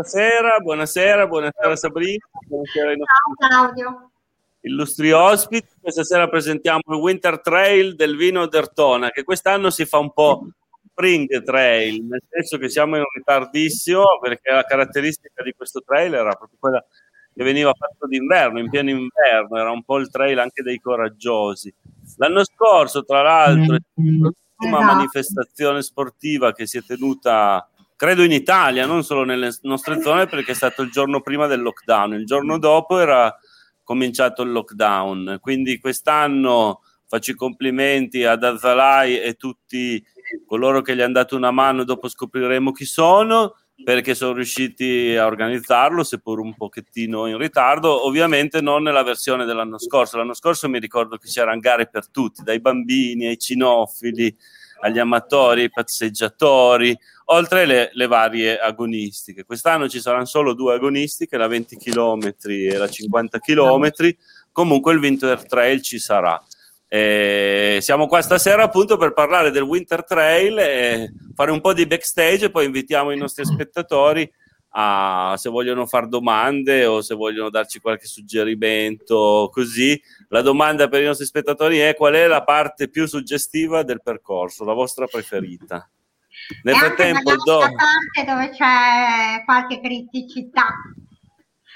[0.00, 4.10] Stasera, buonasera, buonasera Sabrina, buonasera Ciao Claudio.
[4.60, 9.98] Illustri ospiti, questa sera presentiamo il Winter Trail del vino d'Ertona, che quest'anno si fa
[9.98, 10.48] un po'
[10.88, 16.32] spring trail, nel senso che siamo in ritardissimo, perché la caratteristica di questo trail era
[16.34, 16.82] proprio quella
[17.34, 21.70] che veniva fatto d'inverno, in pieno inverno, era un po' il trail anche dei coraggiosi.
[22.16, 24.82] L'anno scorso, tra l'altro, è l'ultima esatto.
[24.82, 27.68] manifestazione sportiva che si è tenuta
[28.00, 31.60] credo in Italia, non solo nelle nostre zone, perché è stato il giorno prima del
[31.60, 32.14] lockdown.
[32.14, 33.38] Il giorno dopo era
[33.84, 35.36] cominciato il lockdown.
[35.38, 40.02] Quindi quest'anno faccio i complimenti ad Azzalai e tutti
[40.46, 45.26] coloro che gli hanno dato una mano, dopo scopriremo chi sono perché sono riusciti a
[45.26, 50.16] organizzarlo, seppur un pochettino in ritardo, ovviamente non nella versione dell'anno scorso.
[50.16, 54.34] L'anno scorso mi ricordo che c'erano gare per tutti, dai bambini ai cinofili,
[54.80, 59.44] agli amatori, ai passeggiatori, oltre le, le varie agonistiche.
[59.44, 63.90] Quest'anno ci saranno solo due agonistiche, la 20 km e la 50 km,
[64.52, 66.42] comunque il Winter Trail ci sarà.
[66.92, 71.86] Eh, siamo qua stasera appunto per parlare del Winter Trail e fare un po' di
[71.86, 74.28] backstage e poi invitiamo i nostri spettatori
[74.70, 80.00] a, se vogliono fare domande o se vogliono darci qualche suggerimento così.
[80.28, 84.64] La domanda per i nostri spettatori è qual è la parte più suggestiva del percorso,
[84.64, 85.88] la vostra preferita?
[86.62, 87.58] Nel frattempo, do...
[87.58, 90.68] la parte dove c'è qualche criticità.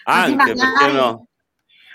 [0.05, 0.59] Anche, magari...
[0.59, 1.27] perché no?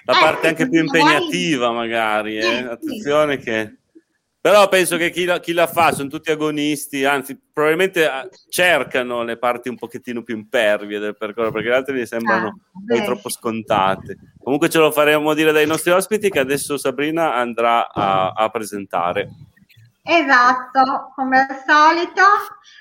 [0.04, 2.64] la eh, parte anche più impegnativa magari, eh?
[2.64, 3.79] attenzione che...
[4.50, 9.22] Però penso che chi la, chi la, fa sono tutti agonisti, anzi probabilmente ah, cercano
[9.22, 13.30] le parti un pochettino più impervie del percorso, perché le altre mi sembrano ah, troppo
[13.30, 14.18] scontate.
[14.42, 19.30] Comunque ce lo faremo dire dai nostri ospiti che adesso Sabrina andrà a, a presentare.
[20.02, 22.24] Esatto, come al solito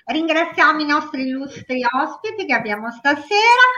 [0.07, 3.69] ringraziamo i nostri illustri ospiti che abbiamo stasera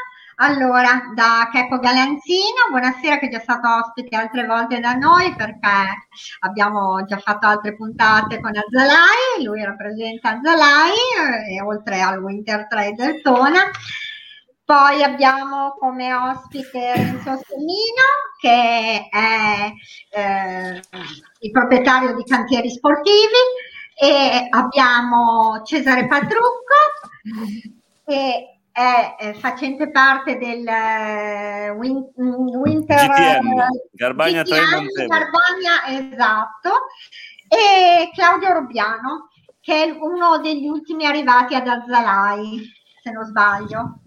[0.43, 6.07] allora, da Checco Galanzino, buonasera che è già stato ospite altre volte da noi perché
[6.41, 10.97] abbiamo già fatto altre puntate con Azzalai, lui rappresenta Azzalai
[11.51, 13.71] eh, oltre al Winter Trade del Tona.
[14.65, 18.09] Poi abbiamo come ospite Renzo Semino
[18.41, 19.73] che è
[20.11, 20.81] eh,
[21.41, 23.43] il proprietario di cantieri sportivi
[23.95, 26.75] e abbiamo Cesare Patrucco
[28.07, 36.71] che è, facente parte del uh, win, Winter GTM, Garbagna GTM, Garbagna, esatto,
[37.49, 39.29] e Claudio Robbiano,
[39.61, 42.61] che è uno degli ultimi arrivati ad Azzalai,
[43.03, 44.01] se non sbaglio.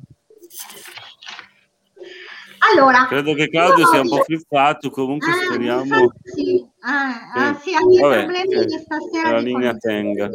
[2.72, 6.14] Allora, credo che Claudio sia un po' flippato, comunque ah, speriamo.
[6.24, 9.32] Sì, ah, ah, sì, ha dei problemi che stasera.
[9.32, 10.30] La linea tenga.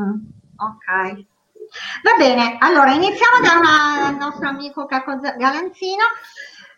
[0.00, 0.24] Mm,
[0.56, 1.26] ok.
[2.02, 6.04] Va bene, allora iniziamo dal nostro amico Caco Galanzino.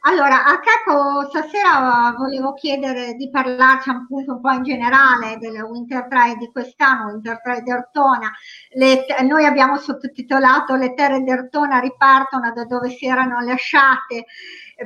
[0.02, 6.06] Allora, a Caco stasera volevo chiedere di parlarci appunto un po' in generale del Winter
[6.08, 8.30] Trade di quest'anno, Winter Trade Ortona.
[8.70, 14.26] Le, noi abbiamo sottotitolato Le terre d'Ertona ripartono da dove si erano lasciate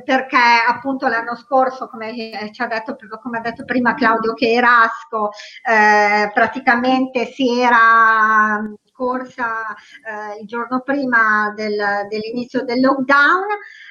[0.05, 2.15] perché appunto l'anno scorso, come
[2.53, 5.31] ci ha detto, come ha detto prima Claudio Cheirasco,
[5.69, 8.63] eh, praticamente si era
[9.01, 9.75] corsa
[10.05, 13.47] eh, il giorno prima del, dell'inizio del lockdown.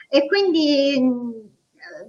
[0.07, 1.49] E quindi mh,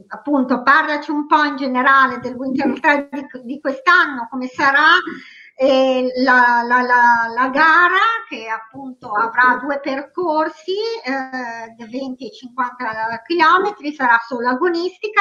[0.09, 4.99] appunto parlaci un po' in generale del Winter Trail di, di quest'anno, come sarà
[6.25, 10.73] la, la, la, la, gara che appunto avrà due percorsi
[11.05, 15.21] eh, da 20 e 50 km, sarà solo agonistica,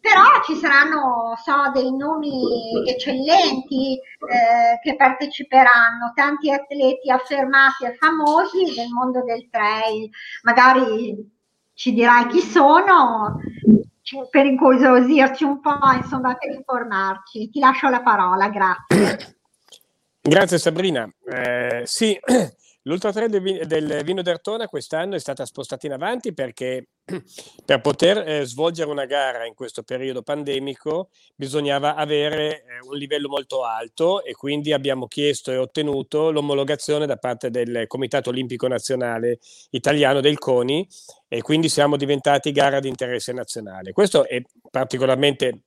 [0.00, 8.74] però ci saranno so, dei nomi eccellenti eh, che parteciperanno, tanti atleti affermati e famosi
[8.74, 10.08] del mondo del trail,
[10.42, 11.38] magari
[11.74, 13.38] ci dirai chi sono
[14.30, 17.50] per incuriosirci un po', insomma, per informarci.
[17.50, 19.36] Ti lascio la parola, grazie.
[20.20, 21.08] Grazie Sabrina.
[21.24, 22.18] Eh, sì,
[22.84, 26.88] L'Ultra del, del Vino d'Ertona quest'anno è stata spostata in avanti perché
[27.66, 33.28] per poter eh, svolgere una gara in questo periodo pandemico bisognava avere eh, un livello
[33.28, 39.40] molto alto e quindi abbiamo chiesto e ottenuto l'omologazione da parte del Comitato Olimpico Nazionale
[39.70, 40.88] Italiano del CONI
[41.28, 43.92] e quindi siamo diventati gara di interesse nazionale.
[43.92, 44.40] Questo è
[44.70, 45.64] particolarmente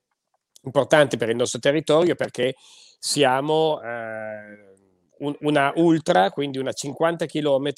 [0.63, 2.55] importante per il nostro territorio perché
[2.97, 3.79] siamo...
[3.83, 4.71] Eh,
[5.19, 7.71] un, una ultra, quindi una 50 km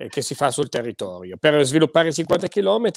[0.00, 1.36] eh, che si fa sul territorio.
[1.36, 2.90] Per sviluppare 50 km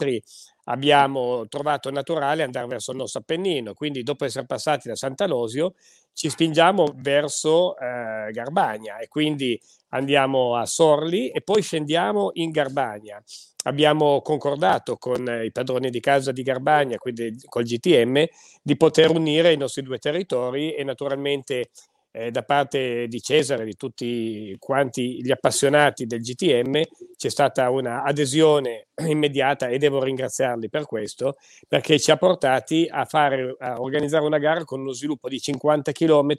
[0.66, 5.74] abbiamo trovato naturale andare verso il nostro Appennino, quindi dopo essere passati da Sant'Alosio
[6.14, 9.60] ci spingiamo verso eh, Garbagna e quindi
[9.90, 13.22] andiamo a Sorli e poi scendiamo in Garbagna.
[13.66, 18.26] Abbiamo concordato con i padroni di casa di Garbagna, quindi col GTM,
[18.62, 21.70] di poter unire i nostri due territori e naturalmente
[22.16, 26.82] eh, da parte di Cesare, di tutti quanti gli appassionati del GTM,
[27.18, 31.38] c'è stata un'adesione immediata e devo ringraziarli per questo,
[31.68, 35.92] perché ci ha portati a, fare, a organizzare una gara con uno sviluppo di 50
[35.92, 36.36] km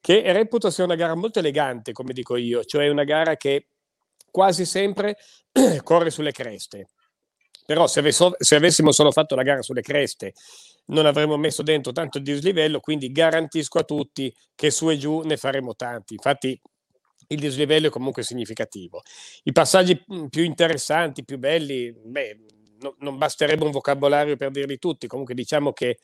[0.00, 3.66] che reputo sia una gara molto elegante, come dico io, cioè una gara che
[4.30, 5.16] quasi sempre
[5.82, 6.90] corre sulle creste.
[7.68, 10.32] Però se, se avessimo solo fatto la gara sulle creste
[10.86, 15.36] non avremmo messo dentro tanto dislivello, quindi garantisco a tutti che su e giù ne
[15.36, 16.14] faremo tanti.
[16.14, 16.58] Infatti
[17.26, 19.02] il dislivello è comunque significativo.
[19.42, 22.38] I passaggi mm, più interessanti, più belli, beh,
[22.80, 25.98] no, non basterebbe un vocabolario per dirli tutti, comunque diciamo che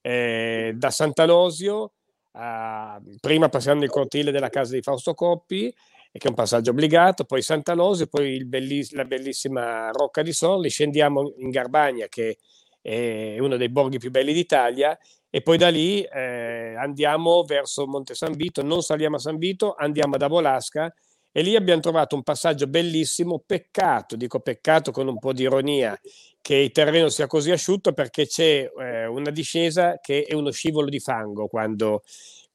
[0.00, 1.92] eh, da Sant'Alosio,
[2.36, 5.70] a, prima passando il cortile della casa di Fausto Coppi,
[6.18, 11.32] che è un passaggio obbligato, poi Sant'Alosio, poi belliss- la bellissima Rocca di Sorli, scendiamo
[11.38, 12.38] in Garbagna che
[12.82, 14.96] è uno dei borghi più belli d'Italia
[15.30, 19.74] e poi da lì eh, andiamo verso Monte San Vito, non saliamo a San Vito,
[19.74, 20.92] andiamo ad Avolasca
[21.34, 25.98] e lì abbiamo trovato un passaggio bellissimo, peccato, dico peccato con un po' di ironia,
[26.42, 30.90] che il terreno sia così asciutto perché c'è eh, una discesa che è uno scivolo
[30.90, 32.02] di fango quando,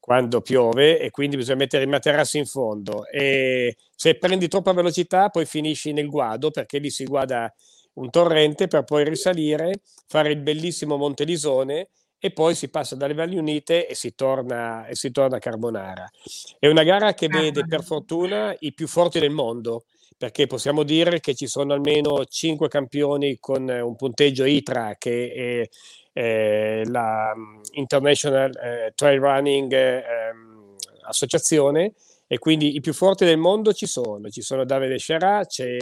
[0.08, 5.28] quando piove e quindi bisogna mettere i materassi in fondo e se prendi troppa velocità
[5.28, 7.52] poi finisci nel guado perché lì si guada
[7.96, 11.88] un torrente per poi risalire, fare il bellissimo Monte Lisone
[12.18, 16.10] e poi si passa dalle Valli Unite e si torna, e si torna a Carbonara.
[16.58, 19.84] È una gara che vede per fortuna i più forti del mondo,
[20.16, 25.68] perché possiamo dire che ci sono almeno cinque campioni con un punteggio ITRA, che è,
[26.18, 30.02] è la mm, International eh, Trail Running eh,
[31.02, 31.94] Associazione,
[32.26, 34.28] e quindi i più forti del mondo ci sono.
[34.28, 35.76] Ci sono Davide Scerà, c'è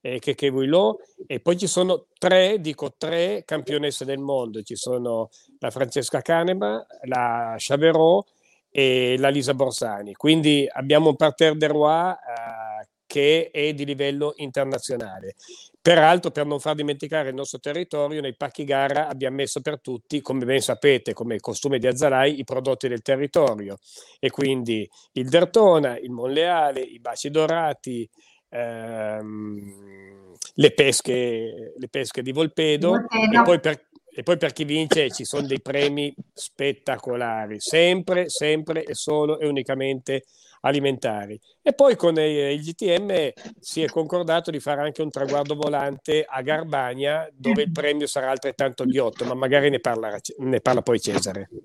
[0.00, 0.94] eh, Keke Vuilò
[1.26, 6.86] e poi ci sono tre, dico tre campionesse del mondo, ci sono la Francesca Canema,
[7.04, 8.28] la Chaverot
[8.70, 14.34] e la Lisa Borsani, quindi abbiamo un parterre de roi eh, che è di livello
[14.36, 15.34] internazionale.
[15.80, 20.20] Peraltro, per non far dimenticare il nostro territorio, nei pacchi gara abbiamo messo per tutti,
[20.20, 23.78] come ben sapete, come costume di Azzalai, i prodotti del territorio.
[24.18, 28.08] E quindi il Dertona, il Monleale, i baci dorati,
[28.50, 33.40] ehm, le, pesche, le pesche di Volpedo, Volpedo.
[33.40, 38.82] E, poi per, e poi per chi vince ci sono dei premi spettacolari, sempre, sempre
[38.82, 40.24] e solo e unicamente
[40.60, 41.40] alimentari.
[41.62, 46.40] E poi con il GTM si è concordato di fare anche un traguardo volante a
[46.40, 51.48] Garbagna dove il premio sarà altrettanto ghiotto, ma magari ne parla, ne parla poi Cesare.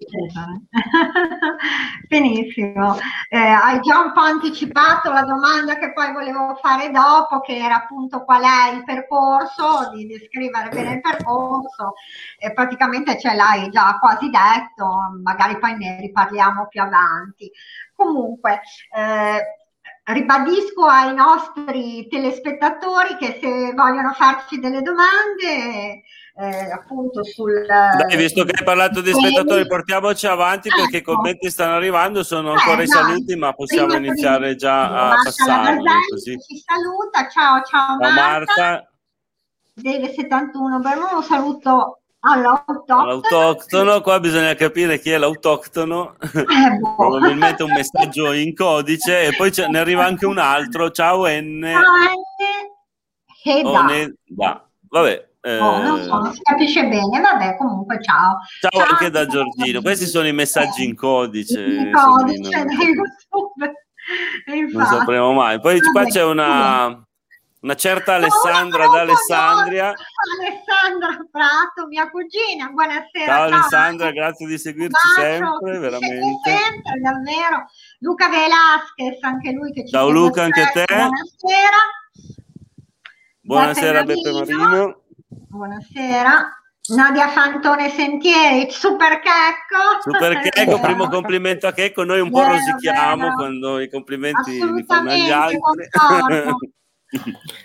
[2.08, 2.98] Benissimo,
[3.30, 7.84] eh, hai già un po' anticipato la domanda che poi volevo fare dopo, che era
[7.84, 11.94] appunto qual è il percorso, di descrivere bene il percorso,
[12.38, 17.50] e praticamente ce l'hai già quasi detto, magari poi ne riparliamo più avanti.
[18.04, 18.62] Comunque,
[18.96, 19.40] eh,
[20.12, 26.04] ribadisco ai nostri telespettatori che se vogliono farci delle domande,
[26.36, 27.66] eh, appunto sul...
[27.66, 30.82] Dai, visto che hai parlato di spettatori, portiamoci avanti ecco.
[30.82, 31.16] perché i ecco.
[31.16, 35.80] commenti stanno arrivando, sono ancora eh, i saluti, ma possiamo iniziare già a passare.
[36.22, 38.62] Ci saluta, ciao, ciao, ciao Marta.
[38.62, 38.88] Marta.
[39.76, 43.02] Deve 71 Bermudo, un saluto All'autoctono.
[43.02, 46.96] All'autoctono, qua bisogna capire chi è l'autoctono, eh, boh.
[46.96, 51.70] probabilmente un messaggio in codice e poi ne arriva anche un altro, ciao N.
[51.70, 53.66] Ciao N.
[53.66, 54.14] Oh, ne...
[54.24, 54.66] da.
[54.88, 55.32] Vabbè.
[55.42, 55.60] Eh...
[55.60, 58.38] Oh, non so, non si capisce bene, vabbè, comunque ciao.
[58.62, 61.62] Ciao, ciao anche da Giorgino, questi sono i messaggi in codice.
[61.62, 62.66] In codice.
[64.74, 65.62] Non sapremo mai.
[65.62, 67.02] Poi vabbè, qua c'è una
[67.64, 69.94] una certa Alessandra da Alessandria.
[70.38, 73.26] Alessandra Prato, mia cugina, buonasera.
[73.26, 76.52] Ciao, ciao Alessandra, grazie di seguirci bacio, sempre, veramente.
[76.52, 77.66] Sempre, davvero.
[78.00, 80.84] Luca Velasquez, anche lui che ci Ciao Luca, anche a te.
[80.88, 81.78] Buonasera.
[83.42, 85.02] Buonasera Beppe Marino.
[85.28, 86.58] Buonasera.
[86.96, 90.02] Nadia Fantone Sentieri, super Checco.
[90.02, 93.36] Super Checco, primo complimento a Checco, noi un po' vero, rosichiamo vero.
[93.36, 95.60] quando i complimenti li fanno agli altri.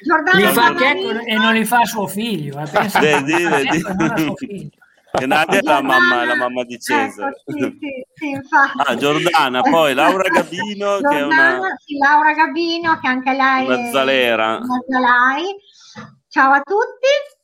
[0.03, 2.61] Giordano li fa Checco e non li fa suo figlio.
[2.61, 4.71] Eh, pensa vedi, vedi.
[5.11, 7.31] Che Nadia è la mamma, la mamma di Cesare.
[7.31, 7.77] Ecco, sì,
[8.15, 11.61] sì, sì, ah, Giordana, poi Laura Gabino, Giordana, che è una...
[11.79, 14.57] Sì, Laura Gabino, che anche lei una zalera.
[14.57, 15.45] Una zalai.
[16.29, 17.37] Ciao a tutti.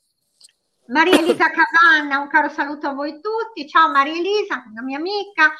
[0.88, 3.66] Maria Elisa Cavanna, un caro saluto a voi tutti.
[3.66, 5.50] Ciao Maria Elisa, una mia amica.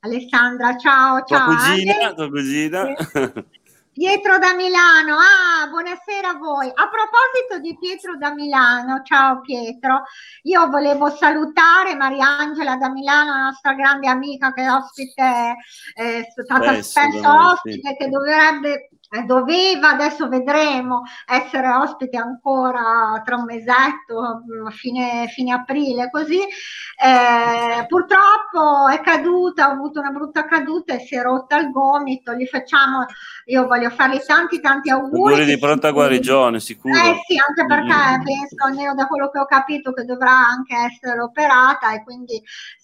[0.00, 1.46] Alessandra, ciao, ciao.
[1.46, 2.86] Tua cugina, tua cugina.
[3.92, 6.66] Pietro da Milano, ah, buonasera a voi.
[6.66, 10.04] A proposito di Pietro da Milano, ciao Pietro,
[10.44, 15.56] io volevo salutare Mariangela da Milano, la nostra grande amica che è ospite,
[15.94, 17.96] eh, è stata Spesso, ospite, sì.
[17.96, 18.88] che dovrebbe
[19.26, 26.40] doveva, adesso vedremo, essere ospite ancora tra un mesetto, mm, fine, fine aprile, così.
[26.40, 32.32] Eh, purtroppo è caduta, ha avuto una brutta caduta e si è rotta il gomito.
[32.32, 33.04] Gli facciamo,
[33.46, 35.32] io voglio fargli tanti tanti auguri.
[35.34, 36.94] Auguri di pronta guarigione, sicuro.
[36.94, 38.22] Eh sì, anche perché Mm.
[38.22, 42.42] penso, almeno da quello che ho capito, che dovrà anche essere operata e quindi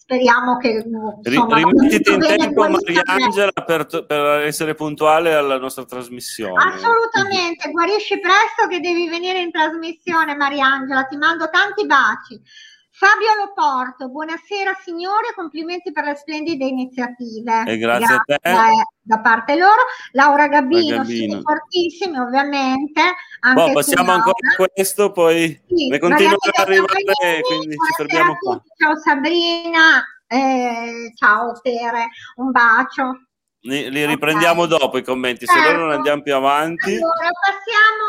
[0.09, 0.83] speriamo che
[1.23, 6.55] insomma, rimettiti in tempo, Mariangela, per, per essere puntuale alla nostra trasmissione.
[6.65, 11.05] Assolutamente, guarisci presto che devi venire in trasmissione, Mariangela.
[11.05, 12.41] Ti mando tanti baci.
[12.99, 17.63] Fabio Loporto, buonasera signore, complimenti per le splendide iniziative.
[17.65, 18.39] E grazie a te.
[19.03, 19.83] Da, parte loro.
[20.11, 21.43] Laura Gabbino, siete Gabbino.
[21.43, 23.01] fortissimi ovviamente.
[23.39, 28.37] Anche Boh, passiamo ancora a questo, poi Sì, ne continuano ad arrivare, quindi ci fermiamo
[28.37, 28.61] qua.
[28.77, 33.28] Ciao Sabrina, eh, ciao Tere, un bacio.
[33.69, 34.69] Li, riprendiamo Ok.
[34.79, 35.95] dopo i commenti, se no non Certo.
[35.97, 36.95] andiamo più avanti.
[36.97, 38.07] Allora, passiamo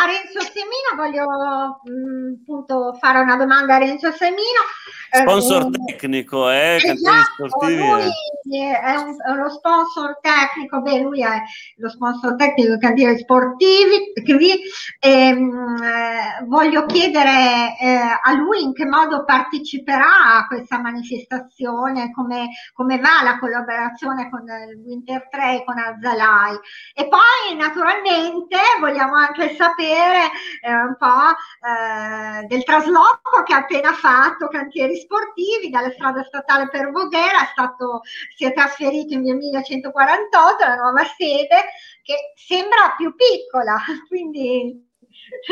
[0.00, 0.96] a Renzo Semino.
[0.96, 4.62] Voglio mh, appunto fare una domanda a Renzo Semino.
[5.10, 7.78] Eh, Sponsor um, tecnico, eh, Esatto, sportivi.
[7.82, 8.78] lui eh.
[8.78, 11.42] è, un- è lo sponsor tecnico, beh, lui è
[11.76, 14.12] lo sponsor tecnico dei cantieri sportivi.
[14.22, 14.60] qui,
[15.00, 22.48] ehm, eh, voglio chiedere eh, a lui in che modo parteciperà a questa manifestazione, come,
[22.74, 26.56] come va la collaborazione con il Winter 3 con Azzalai.
[26.94, 30.30] E poi naturalmente vogliamo anche sapere
[30.62, 31.34] eh, un po'
[31.66, 38.02] eh, del trasloco che ha appena fatto Cantieri Sportivi dalla strada statale per Voghera, stato,
[38.36, 41.64] si è trasferito in via 1148, la nuova sede,
[42.02, 43.76] che sembra più piccola,
[44.08, 44.86] quindi...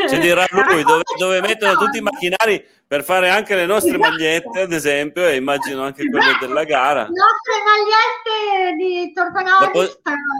[0.09, 4.09] Ci dirà lui dove, dove mettono tutti i macchinari per fare anche le nostre Esatto.
[4.09, 7.01] magliette, ad esempio, e immagino anche quelle della gara.
[7.01, 9.97] Le nostre magliette di po- sono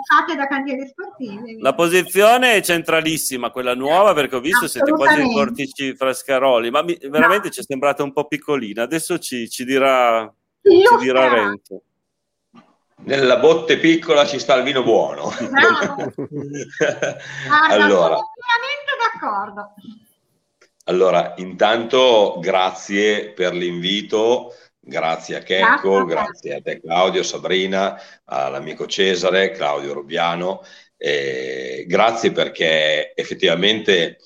[0.10, 1.60] fatte da cantieri sportivi.
[1.60, 5.34] La posizione è centralissima, quella nuova, perché ho visto siete quasi in.
[5.34, 8.84] Portici Frascaroli, ma mi- veramente ci è sembrata un po' piccolina.
[8.84, 11.28] Adesso ci, ci dirà, ci dirà.
[11.28, 11.82] Renzo.
[13.00, 15.30] Nella botte piccola ci sta il vino buono.
[15.50, 16.14] Bravo.
[17.70, 19.74] Allora, sono pienamente d'accordo.
[20.86, 26.06] allora, intanto grazie per l'invito, grazie a Checco, Grazie a te.
[26.06, 30.62] grazie a te Claudio, Sabrina, all'amico Cesare, Claudio Rubiano.
[30.98, 34.18] eh, grazie perché effettivamente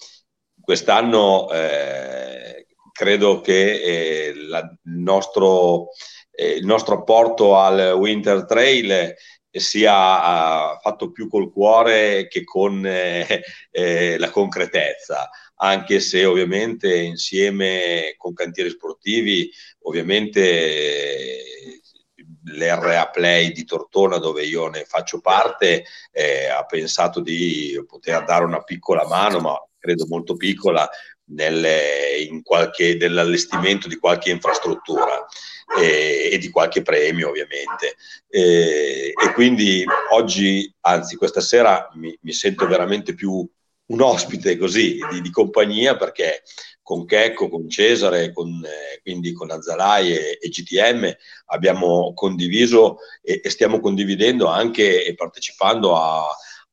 [0.61, 5.89] quest'anno eh, credo che eh, la- il, nostro,
[6.31, 9.15] eh, il nostro apporto al Winter Trail
[9.51, 16.95] sia ah, fatto più col cuore che con eh, eh, la concretezza, anche se ovviamente
[16.95, 21.81] insieme con cantieri sportivi, ovviamente eh,
[22.45, 28.45] l'RA Play di Tortona dove io ne faccio parte eh, ha pensato di poter dare
[28.45, 30.87] una piccola mano, ma credo molto piccola,
[31.31, 35.25] nelle- qualche, nell'allestimento di qualche infrastruttura
[35.79, 37.95] eh, e di qualche premio ovviamente.
[38.29, 43.47] Eh, e quindi oggi, anzi questa sera, mi, mi sento veramente più
[43.91, 46.43] un ospite così di, di compagnia perché
[46.81, 51.13] con Checco, con Cesare, con, eh, quindi con Azzalai e, e GTM
[51.47, 56.23] abbiamo condiviso e, e stiamo condividendo anche e partecipando a,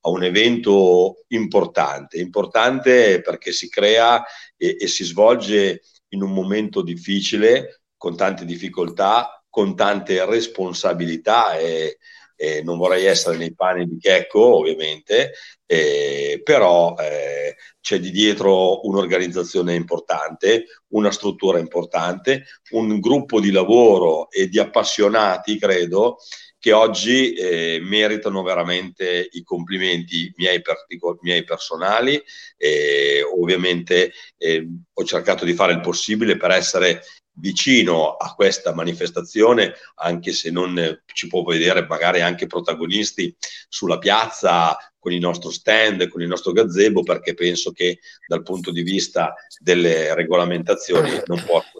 [0.01, 4.25] a un evento importante, importante perché si crea
[4.57, 11.99] e, e si svolge in un momento difficile, con tante difficoltà, con tante responsabilità e,
[12.37, 15.33] e non vorrei essere nei panni di Checco ovviamente,
[15.67, 24.31] eh, però eh, c'è di dietro un'organizzazione importante, una struttura importante, un gruppo di lavoro
[24.31, 26.19] e di appassionati, credo,
[26.59, 32.23] che oggi eh, meritano veramente i complimenti miei, partico- miei personali.
[32.57, 37.03] E ovviamente eh, ho cercato di fare il possibile per essere
[37.41, 43.35] vicino a questa manifestazione, anche se non eh, ci può vedere magari anche protagonisti
[43.69, 48.73] sulla piazza con il nostro stand, con il nostro gazebo, perché penso che dal punto
[48.73, 51.79] di vista delle regolamentazioni non possa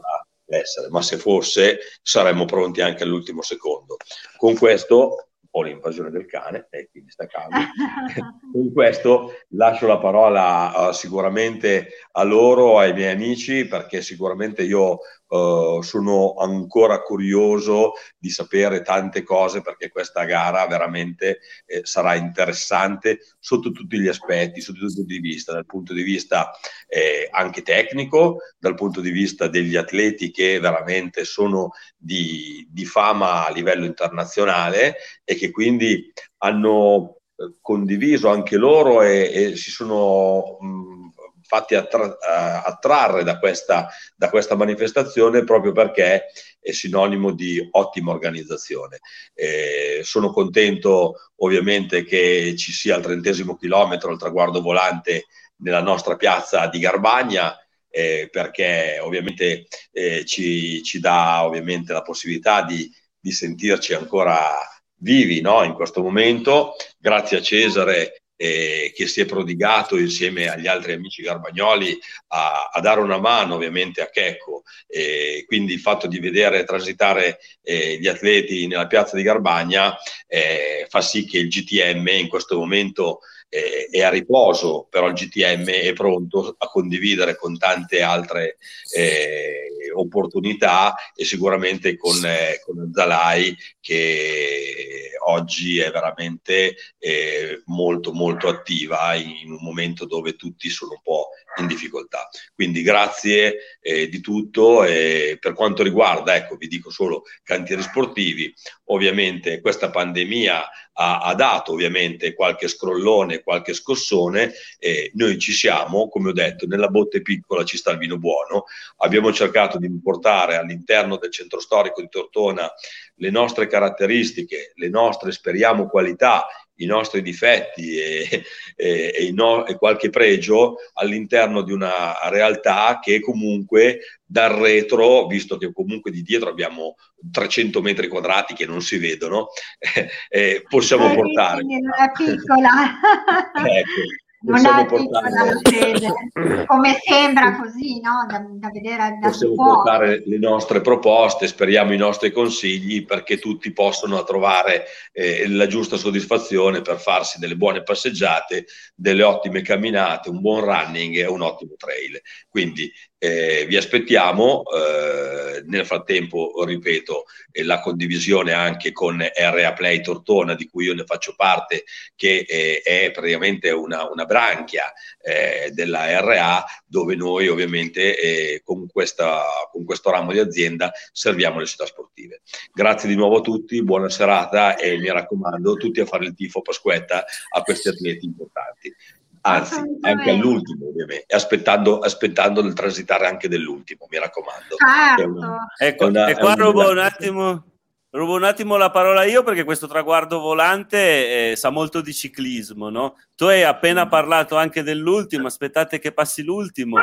[0.49, 3.97] essere, ma se fosse saremmo pronti anche all'ultimo secondo.
[4.37, 7.59] Con questo ho l'invasione del cane e quindi sta calmo.
[8.53, 14.99] Con questo lascio la parola uh, sicuramente a loro, ai miei amici, perché sicuramente io
[15.29, 23.21] uh, sono ancora curioso di sapere tante cose perché questa gara veramente eh, sarà interessante
[23.39, 26.51] sotto tutti gli aspetti, sotto tutti i punti di vista, dal punto di vista
[26.87, 33.47] eh, anche tecnico, dal punto di vista degli atleti che veramente sono di, di fama
[33.47, 40.59] a livello internazionale e che quindi hanno eh, condiviso anche loro e, e si sono
[40.61, 41.13] mh,
[41.49, 42.19] fatti attra-
[42.63, 46.27] attrarre da questa, da questa, manifestazione proprio perché
[46.61, 48.99] è sinonimo di ottima organizzazione.
[49.35, 55.25] Eh, sono contento ovviamente che ci sia il trentesimo chilometro, il traguardo volante
[55.57, 57.57] nella nostra piazza di Garbagna.
[57.91, 62.89] Eh, perché ovviamente eh, ci, ci, dà ovviamente la possibilità di,
[63.19, 64.61] di sentirci ancora
[64.97, 65.63] vivi no?
[65.63, 66.75] in questo momento.
[66.99, 72.81] Grazie a Cesare eh, che si è prodigato insieme agli altri amici garbagnoli a, a
[72.81, 74.63] dare una mano ovviamente a Checco.
[74.87, 79.97] Eh, quindi il fatto di vedere transitare eh, gli atleti nella piazza di Garbagna
[80.29, 85.15] eh, fa sì che il GTM in questo momento eh, è a riposo, però il
[85.15, 88.59] GTM è pronto a condividere con tante altre
[88.95, 98.49] eh, opportunità e sicuramente con, eh, con Zalai che oggi è veramente eh, molto molto
[98.49, 101.29] attiva in un momento dove tutti sono un po'
[101.59, 102.29] in difficoltà.
[102.55, 108.53] Quindi grazie eh, di tutto e per quanto riguarda, ecco vi dico solo cantieri sportivi,
[108.87, 110.69] ovviamente questa pandemia
[111.01, 116.67] ha, ha dato ovviamente qualche scrollone, qualche scossone e noi ci siamo, come ho detto,
[116.67, 118.65] nella botte piccola ci sta il vino buono,
[118.99, 122.71] abbiamo cercato di portare all'interno del centro storico di Tortona
[123.15, 126.47] le nostre caratteristiche, le nostre, speriamo, qualità,
[126.81, 128.45] i nostri difetti e,
[128.77, 135.57] e, e, no, e, qualche pregio all'interno di una realtà che comunque dal retro, visto
[135.57, 136.95] che comunque di dietro abbiamo
[137.33, 141.63] 300 metri quadrati che non si vedono, eh, eh, possiamo portare.
[141.63, 142.71] È piccola.
[143.67, 146.65] ecco, non è portare...
[146.67, 148.27] come sembra così, no?
[148.29, 149.75] da, da vedere da Possiamo fuori.
[149.75, 155.97] portare le nostre proposte, speriamo i nostri consigli perché tutti possano trovare eh, la giusta
[155.97, 161.75] soddisfazione per farsi delle buone passeggiate, delle ottime camminate, un buon running e un ottimo
[161.77, 162.21] trail.
[162.49, 170.01] Quindi eh, vi aspettiamo, eh, nel frattempo ripeto eh, la condivisione anche con RA Play
[170.01, 175.71] Tortona di cui io ne faccio parte che eh, è praticamente una, una branchia eh,
[175.73, 181.67] della RA dove noi ovviamente eh, con, questa, con questo ramo di azienda serviamo le
[181.67, 182.43] città sportive.
[182.73, 186.63] Grazie di nuovo a tutti, buona serata e mi raccomando tutti a fare il tifo
[186.63, 188.95] Pasquetta a questi atleti importanti
[189.43, 194.77] anzi anche all'ultimo ovviamente, aspettando, aspettando il transitare anche dell'ultimo, mi raccomando.
[194.77, 195.31] Certo.
[195.31, 197.65] Una, ecco, una, e qua rubo un attimo...
[198.11, 202.89] Rubo un attimo la parola io perché questo traguardo volante eh, sa molto di ciclismo,
[202.89, 203.17] no?
[203.37, 206.97] Tu hai appena parlato anche dell'ultimo, aspettate che passi l'ultimo.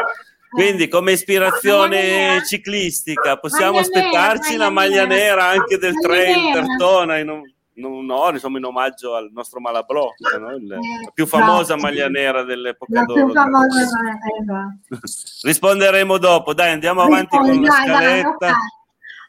[0.50, 6.54] Quindi come ispirazione ciclistica possiamo maglia aspettarci nera, la maglia nera, nera anche del trail
[6.54, 7.42] Tertona in un
[7.76, 10.10] no, insomma in omaggio al nostro Malabrò,
[10.40, 10.52] no?
[10.56, 10.78] Il, la
[11.14, 13.34] più famosa maglia nera dell'epoca la d'oro.
[15.42, 18.56] Risponderemo dopo, dai andiamo avanti con la scaletta.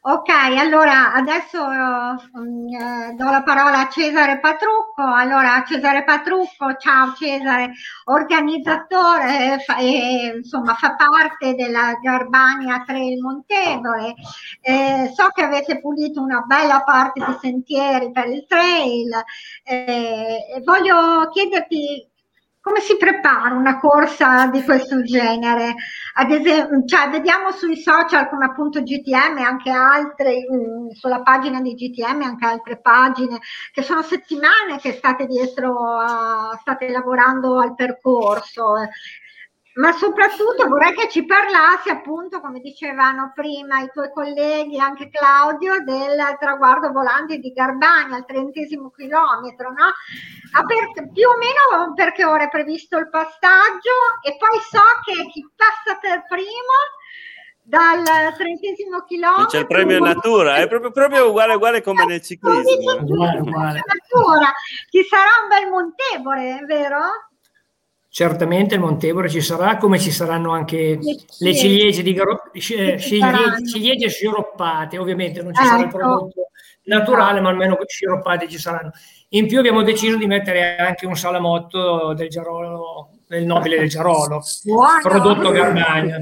[0.09, 5.03] Ok, allora adesso um, eh, do la parola a Cesare Patrucco.
[5.03, 7.73] Allora, Cesare Patrucco, ciao Cesare,
[8.05, 14.14] organizzatore e insomma fa parte della Garbania Trail Montevole.
[14.61, 19.11] Eh, so che avete pulito una bella parte di sentieri per il trail.
[19.64, 22.09] Eh, voglio chiederti
[22.66, 25.76] come si prepara una corsa di questo genere?
[26.14, 31.74] Ad esempio, cioè, vediamo sui social come appunto GTM, anche altre, mm, sulla pagina di
[31.74, 33.38] GTM, anche altre pagine,
[33.70, 38.74] che sono settimane che state dietro, a, state lavorando al percorso
[39.77, 45.83] ma soprattutto vorrei che ci parlassi appunto, come dicevano prima i tuoi colleghi, anche Claudio,
[45.85, 49.93] del traguardo volante di Garbania al trentesimo chilometro, no?
[50.67, 55.47] Per, più o meno perché ora è previsto il passaggio e poi so che chi
[55.55, 56.77] passa per primo
[57.61, 58.03] dal
[58.35, 59.47] trentesimo chilometro.
[59.47, 62.93] C'è il premio natura, è proprio, proprio uguale, uguale come nel ciclismo.
[62.95, 64.53] Natura.
[64.89, 67.01] Ci sarà un bel montevole, vero?
[68.16, 70.98] Certamente il Montevore ci sarà, come ci saranno anche
[71.38, 75.68] le ciliegie, di garo- ciliegie, ciliegie sciroppate, ovviamente non ci ecco.
[75.68, 75.98] sarà il ecco.
[75.98, 76.48] prodotto
[76.85, 78.92] naturale, ma almeno sciroppate ci saranno.
[79.31, 84.40] In più abbiamo deciso di mettere anche un salamotto del Giarolo, del nobile del Giarolo,
[84.62, 84.98] Buono.
[85.02, 86.18] prodotto Garbagna.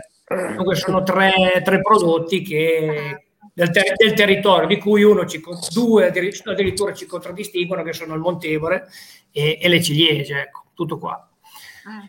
[0.56, 5.40] Dunque sono tre, tre prodotti che, del, ter- del, territorio, di cui uno ci,
[5.72, 8.88] due addirittura ci contraddistinguono, che sono il Montevore
[9.30, 11.28] e, e le ciliegie, ecco, tutto qua.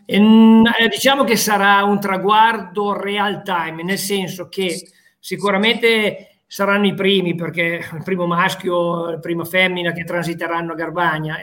[0.04, 6.94] E, eh, diciamo che sarà un traguardo real time, nel senso che sicuramente saranno i
[6.94, 11.40] primi, perché il primo maschio la prima femmina che transiteranno a Garbagna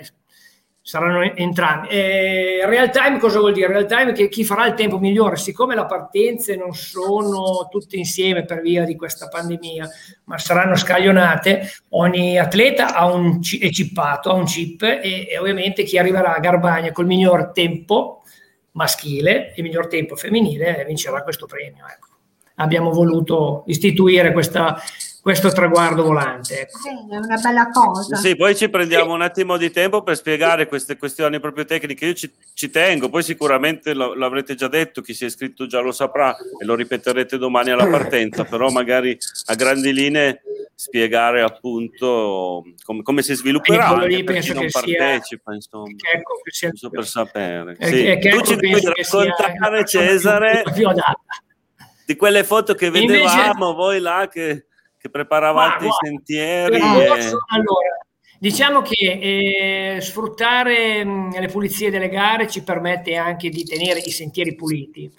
[0.85, 1.87] saranno entrambi.
[1.87, 3.67] E real time cosa vuol dire?
[3.67, 8.43] Real time che chi farà il tempo migliore, siccome le partenze non sono tutte insieme
[8.43, 9.89] per via di questa pandemia,
[10.25, 15.83] ma saranno scaglionate, ogni atleta ha un, è chippato, ha un chip e, e ovviamente
[15.83, 18.23] chi arriverà a Garbagna col miglior tempo
[18.71, 21.85] maschile e miglior tempo femminile vincerà questo premio.
[21.89, 22.09] Ecco.
[22.55, 24.77] Abbiamo voluto istituire questa,
[25.23, 26.59] questo traguardo volante.
[26.59, 26.79] Ecco.
[27.09, 28.17] È una bella cosa.
[28.17, 29.11] Sì, poi ci prendiamo sì.
[29.11, 32.07] un attimo di tempo per spiegare queste questioni proprio tecniche.
[32.07, 35.79] Io ci, ci tengo, poi sicuramente lo, l'avrete già detto, chi si è iscritto già
[35.79, 40.41] lo saprà e lo ripeterete domani alla partenza, però magari a grandi linee
[40.75, 46.89] spiegare appunto come, come si svilupperà anche per chi non partecipa, sia, insomma, ecco, sia,
[46.89, 47.77] per sapere.
[47.79, 48.05] È, sì.
[48.07, 50.63] è tu ci devi raccontare, Cesare,
[52.05, 54.65] di quelle foto che vedevamo Invece, voi là che,
[55.03, 56.77] che preparavate i sentieri.
[56.77, 56.79] E...
[56.79, 57.97] Allora,
[58.39, 64.11] diciamo che eh, sfruttare mh, le pulizie delle gare ci permette anche di tenere i
[64.11, 65.11] sentieri puliti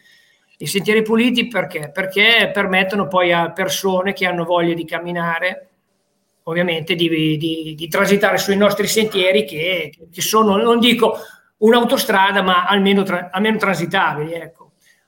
[0.57, 1.91] i sentieri puliti perché?
[1.93, 5.69] Perché permettono poi a persone che hanno voglia di camminare,
[6.45, 11.19] ovviamente di, di, di transitare sui nostri sentieri che, che, sono, non dico
[11.59, 14.33] un'autostrada, ma almeno, tra, almeno transitabili.
[14.33, 14.64] Ecco.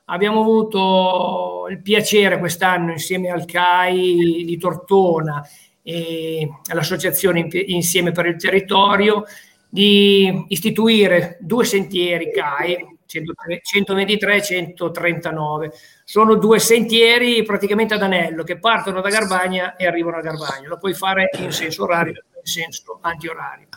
[0.09, 5.45] Abbiamo avuto il piacere quest'anno insieme al CAI di Tortona
[5.81, 9.25] e all'Associazione Insieme per il Territorio
[9.67, 15.71] di istituire due sentieri CAI 123 e 139.
[16.05, 20.69] Sono due sentieri praticamente ad anello che partono da Garbagna e arrivano a Garbagna.
[20.69, 23.67] Lo puoi fare in senso orario e in senso antiorario.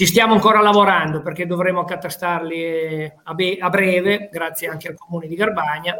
[0.00, 5.26] Ci stiamo ancora lavorando perché dovremo accatastarli a, be- a breve, grazie anche al comune
[5.26, 5.94] di Garbagna.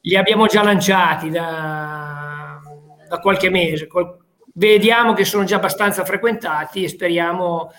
[0.00, 2.58] Li abbiamo già lanciati da,
[3.06, 3.86] da qualche mese.
[4.54, 7.70] Vediamo che sono già abbastanza frequentati e speriamo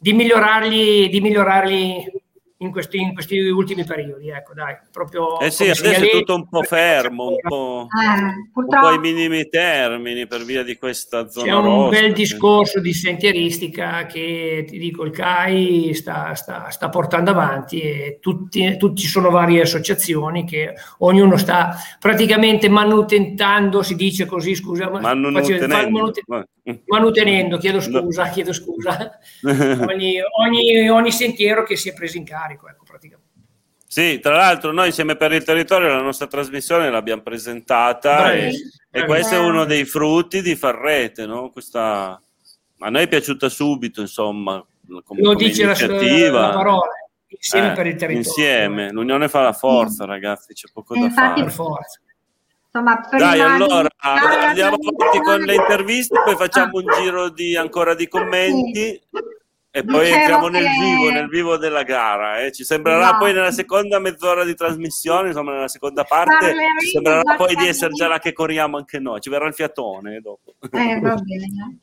[0.00, 2.22] di migliorarli, di migliorarli
[2.62, 4.28] in questi, in questi, ultimi periodi.
[4.28, 8.66] Ecco, dai, proprio eh sì, adesso è tutto un po' fermo, un po', eh, un
[8.66, 11.46] po' ai minimi termini per via di questa zona.
[11.46, 16.88] C'è un rossa, bel discorso di sentieristica che ti dico il CAI sta, sta, sta
[16.90, 24.26] portando avanti e tutti, tutti, sono varie associazioni che ognuno sta praticamente manutentando, si dice
[24.26, 26.46] così, scusa, manutenendo, manuten-
[26.86, 28.30] manutenendo chiedo scusa, no.
[28.30, 29.18] chiedo scusa,
[29.88, 33.28] ogni, ogni, ogni sentiero che si è preso in carico carico, ecco, praticamente.
[33.86, 38.38] Sì, tra l'altro noi insieme per il territorio la nostra trasmissione l'abbiamo presentata Bravi.
[38.38, 41.50] e, e questo è uno dei frutti di far rete, no?
[41.50, 42.20] Questa,
[42.78, 44.64] a noi è piaciuta subito, insomma,
[45.04, 46.40] come, Lo come dice iniziativa.
[46.40, 46.88] La, la parola,
[47.26, 48.16] insieme eh, per il territorio.
[48.16, 51.50] Insieme, l'unione fa la forza, ragazzi, c'è poco da fare.
[51.50, 52.00] Forza.
[52.72, 58.06] Insomma, Dai, allora andiamo avanti con le interviste, poi facciamo un giro di, ancora di
[58.06, 59.02] commenti.
[59.72, 62.40] E poi entriamo nel vivo, nel vivo della gara.
[62.40, 62.50] Eh.
[62.50, 63.18] Ci sembrerà no.
[63.18, 67.92] poi nella seconda mezz'ora di trasmissione, insomma, nella seconda parte, ci sembrerà poi di essere
[67.92, 69.20] già là che corriamo anche noi.
[69.20, 70.54] Ci verrà il fiatone dopo.
[70.72, 71.78] Eh, va bene.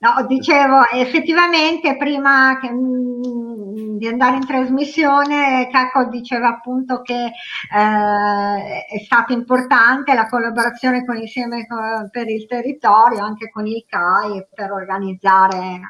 [0.00, 8.84] No, dicevo, effettivamente prima che, mh, di andare in trasmissione, Cacco diceva appunto che eh,
[8.86, 11.66] è stata importante la collaborazione con Insieme
[12.12, 15.80] per il Territorio, anche con il CAI, per organizzare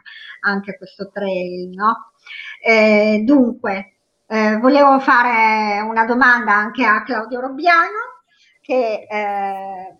[0.40, 1.68] anche questo trail.
[1.74, 2.12] No?
[2.64, 8.22] Eh, dunque, eh, volevo fare una domanda anche a Claudio Robbiano,
[8.62, 9.96] che eh,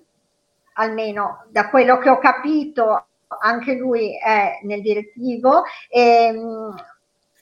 [0.74, 3.07] almeno da quello che ho capito
[3.40, 6.74] anche lui è nel direttivo, ehm,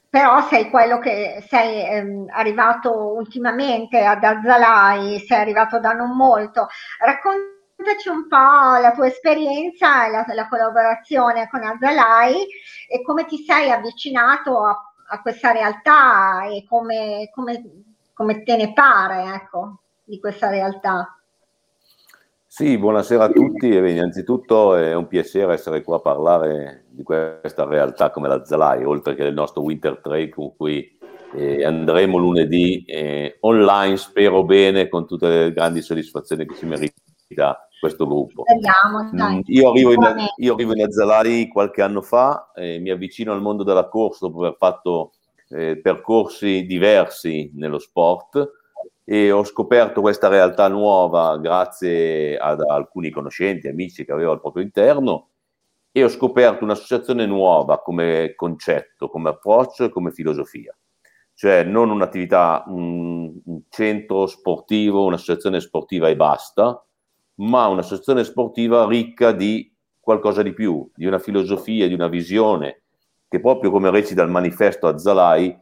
[0.09, 6.67] però sei quello che sei ehm, arrivato ultimamente ad Azzalai, sei arrivato da non molto.
[6.99, 12.47] Raccontaci un po' la tua esperienza, la, la collaborazione con Azzalai
[12.89, 17.63] e come ti sei avvicinato a, a questa realtà e come, come,
[18.13, 21.16] come te ne pare ecco, di questa realtà.
[22.57, 27.65] Sì, buonasera a tutti e innanzitutto è un piacere essere qua a parlare di questa
[27.65, 30.97] realtà come la Zalai, oltre che del nostro Winter Trail con cui
[31.35, 37.69] E andremo lunedì eh, online, spero bene, con tutte le grandi soddisfazioni che ci merita
[37.79, 38.41] questo gruppo.
[38.47, 43.33] Speriamo, mm, io, arrivo in, io arrivo in Azzalai qualche anno fa, eh, mi avvicino
[43.33, 45.11] al mondo della corsa dopo aver fatto
[45.49, 48.65] eh, percorsi diversi nello sport
[49.09, 54.63] e ho scoperto questa realtà nuova grazie ad alcuni conoscenti, amici che avevo al proprio
[54.63, 55.29] interno
[55.93, 60.77] e ho scoperto un'associazione nuova come concetto, come approccio e come filosofia.
[61.33, 66.85] Cioè non un'attività, un, un centro sportivo, un'associazione sportiva e basta,
[67.35, 72.81] ma un'associazione sportiva ricca di qualcosa di più, di una filosofia, di una visione,
[73.29, 75.57] che proprio come recita il manifesto a Zalai,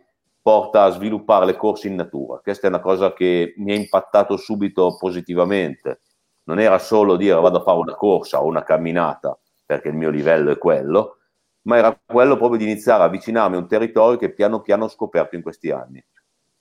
[0.46, 2.38] porta a sviluppare le corse in natura.
[2.38, 6.02] Questa è una cosa che mi ha impattato subito positivamente.
[6.44, 10.12] Non era solo dire vado a fare una corsa o una camminata, perché il mio
[10.12, 11.18] livello è quello,
[11.64, 14.88] ma era quello proprio di iniziare a avvicinarmi a un territorio che piano piano ho
[14.88, 16.06] scoperto in questi anni.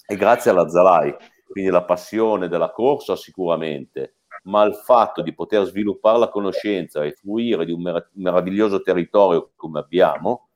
[0.06, 1.14] E grazie alla Zalai,
[1.46, 7.12] quindi la passione della corsa sicuramente, ma il fatto di poter sviluppare la conoscenza e
[7.12, 10.48] fruire di un mer- meraviglioso territorio come abbiamo,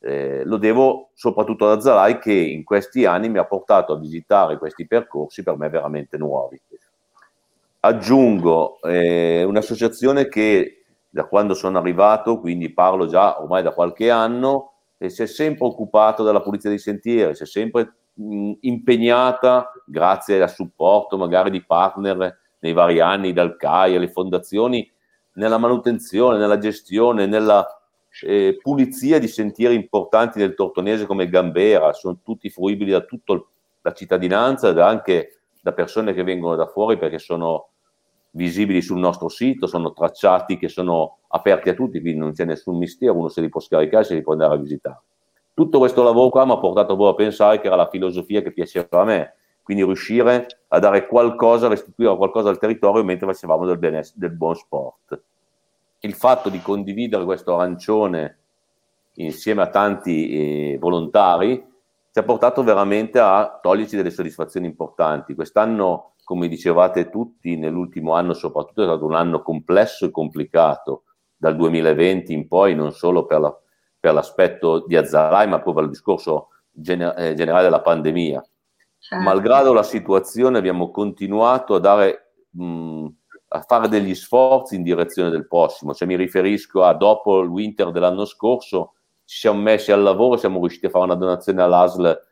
[0.00, 4.58] eh, lo devo soprattutto ad Zalai che in questi anni mi ha portato a visitare
[4.58, 6.60] questi percorsi per me veramente nuovi.
[7.80, 14.72] Aggiungo eh, un'associazione che da quando sono arrivato, quindi parlo già ormai da qualche anno,
[14.98, 20.42] e si è sempre occupato della pulizia dei sentieri, si è sempre mh, impegnata, grazie
[20.42, 24.90] al supporto magari di partner nei vari anni, dal CAI alle fondazioni,
[25.34, 27.66] nella manutenzione, nella gestione, nella
[28.22, 33.40] eh, pulizia di sentieri importanti del Tortonese come Gambera, sono tutti fruibili da tutta
[33.82, 37.70] la cittadinanza ed anche da persone che vengono da fuori perché sono
[38.30, 42.76] visibili sul nostro sito, sono tracciati che sono aperti a tutti, quindi non c'è nessun
[42.76, 45.00] mistero, uno se li può scaricare, se li può andare a visitare.
[45.54, 48.52] Tutto questo lavoro qua mi ha portato proprio a pensare che era la filosofia che
[48.52, 53.78] piaceva a me, quindi riuscire a dare qualcosa, restituire qualcosa al territorio mentre facevamo del,
[53.78, 55.20] beness- del buon sport.
[56.00, 58.38] Il fatto di condividere questo arancione
[59.14, 61.64] insieme a tanti eh, volontari
[62.12, 65.34] ci ha portato veramente a toglierci delle soddisfazioni importanti.
[65.34, 71.04] Quest'anno come dicevate tutti, nell'ultimo anno soprattutto è stato un anno complesso e complicato,
[71.36, 73.56] dal 2020 in poi, non solo per, la,
[74.00, 78.44] per l'aspetto di Azzalai, ma proprio per il discorso gener- eh, generale della pandemia.
[78.98, 79.24] Certo.
[79.24, 82.32] Malgrado la situazione abbiamo continuato a dare...
[82.50, 83.06] Mh,
[83.48, 87.90] a fare degli sforzi in direzione del prossimo, cioè mi riferisco a dopo il winter
[87.90, 88.94] dell'anno scorso
[89.26, 92.24] ci siamo messi al lavoro, siamo riusciti a fare una donazione all'ASL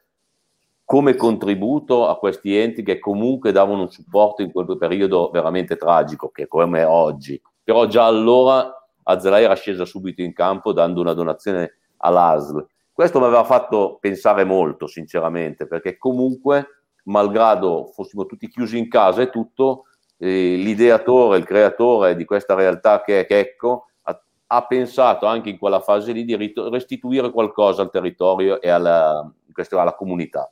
[0.85, 6.29] come contributo a questi enti che comunque davano un supporto in quel periodo veramente tragico,
[6.29, 7.40] che come oggi.
[7.64, 8.70] Però già allora
[9.03, 12.64] Azelai era scesa subito in campo dando una donazione all'ASL.
[12.92, 16.66] Questo mi aveva fatto pensare molto, sinceramente, perché comunque,
[17.05, 19.87] malgrado fossimo tutti chiusi in casa e tutto,
[20.26, 25.80] l'ideatore, il creatore di questa realtà che è Checco, ha, ha, pensato anche in quella
[25.80, 29.30] fase lì di restituire qualcosa al territorio e alla,
[29.70, 30.50] alla comunità.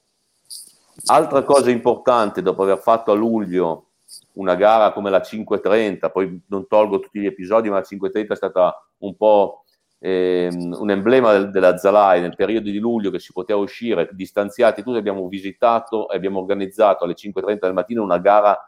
[1.06, 3.86] Altra cosa importante, dopo aver fatto a luglio
[4.34, 8.36] una gara come la 530, poi non tolgo tutti gli episodi, ma la 530 è
[8.36, 9.64] stata un po'
[9.98, 14.82] ehm, un emblema del, della Zalai nel periodo di luglio che si poteva uscire distanziati
[14.82, 18.58] tutti, abbiamo visitato e abbiamo organizzato alle 5.30 del mattino una gara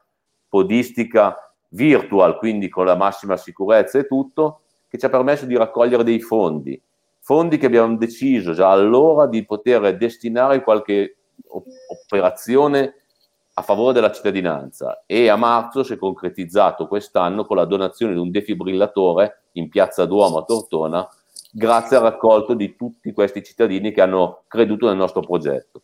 [0.55, 6.05] podistica virtual, quindi con la massima sicurezza e tutto, che ci ha permesso di raccogliere
[6.05, 6.81] dei fondi,
[7.19, 11.17] fondi che abbiamo deciso già allora di poter destinare in qualche
[12.05, 12.95] operazione
[13.55, 18.21] a favore della cittadinanza e a marzo si è concretizzato quest'anno con la donazione di
[18.21, 21.09] un defibrillatore in piazza Duomo a Tortona
[21.51, 25.81] grazie al raccolto di tutti questi cittadini che hanno creduto nel nostro progetto.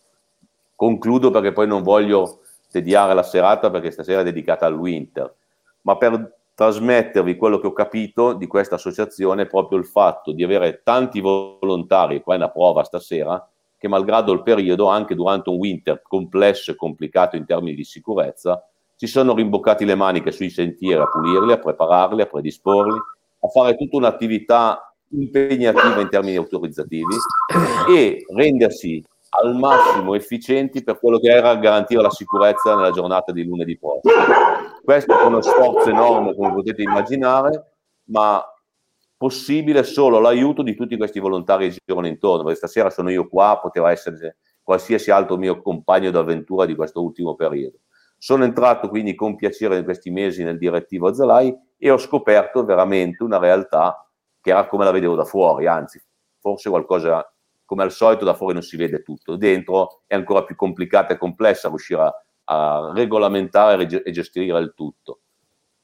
[0.76, 5.34] Concludo perché poi non voglio tediare la serata perché stasera è dedicata al winter,
[5.82, 10.44] ma per trasmettervi quello che ho capito di questa associazione è proprio il fatto di
[10.44, 15.56] avere tanti volontari, qua è una prova stasera, che malgrado il periodo, anche durante un
[15.56, 18.62] winter complesso e complicato in termini di sicurezza,
[18.94, 22.98] si sono rimboccati le maniche sui sentieri a pulirli, a prepararli, a predisporli,
[23.40, 27.16] a fare tutta un'attività impegnativa in termini autorizzativi
[27.88, 33.44] e rendersi al massimo efficienti per quello che era garantire la sicurezza nella giornata di
[33.44, 34.12] lunedì prossimo.
[34.82, 38.44] Questo è uno sforzo enorme, come potete immaginare, ma
[39.16, 43.58] possibile solo l'aiuto di tutti questi volontari che girano intorno, perché stasera sono io qua,
[43.60, 47.78] poteva essere qualsiasi altro mio compagno d'avventura di questo ultimo periodo.
[48.18, 53.22] Sono entrato quindi con piacere in questi mesi nel direttivo Zalai e ho scoperto veramente
[53.22, 54.06] una realtà
[54.40, 56.02] che era come la vedevo da fuori, anzi,
[56.38, 57.30] forse qualcosa
[57.70, 61.18] come al solito da fuori non si vede tutto, dentro è ancora più complicata e
[61.18, 62.12] complessa riuscire a,
[62.46, 65.20] a regolamentare e gestire il tutto.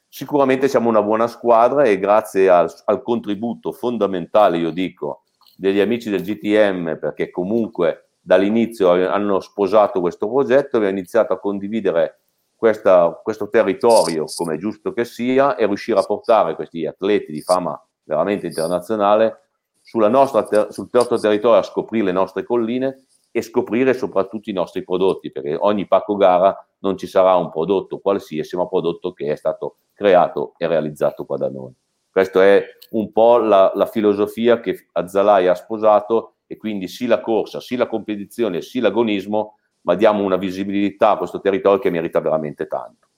[0.08, 5.22] Sicuramente siamo una buona squadra e grazie al, al contributo fondamentale, io dico,
[5.56, 12.18] degli amici del GTM, perché comunque dall'inizio hanno sposato questo progetto, abbiamo iniziato a condividere
[12.56, 17.42] questa, questo territorio come è giusto che sia e riuscire a portare questi atleti di
[17.42, 19.45] fama veramente internazionale
[19.90, 25.30] ter- sul nostro territorio a scoprire le nostre colline e scoprire soprattutto i nostri prodotti,
[25.30, 29.36] perché ogni pacco gara non ci sarà un prodotto qualsiasi, ma un prodotto che è
[29.36, 31.72] stato creato e realizzato qua da noi.
[32.10, 37.20] Questa è un po' la, la filosofia che Azzalai ha sposato e quindi sì la
[37.20, 42.20] corsa, sì la competizione, sì l'agonismo, ma diamo una visibilità a questo territorio che merita
[42.20, 43.08] veramente tanto.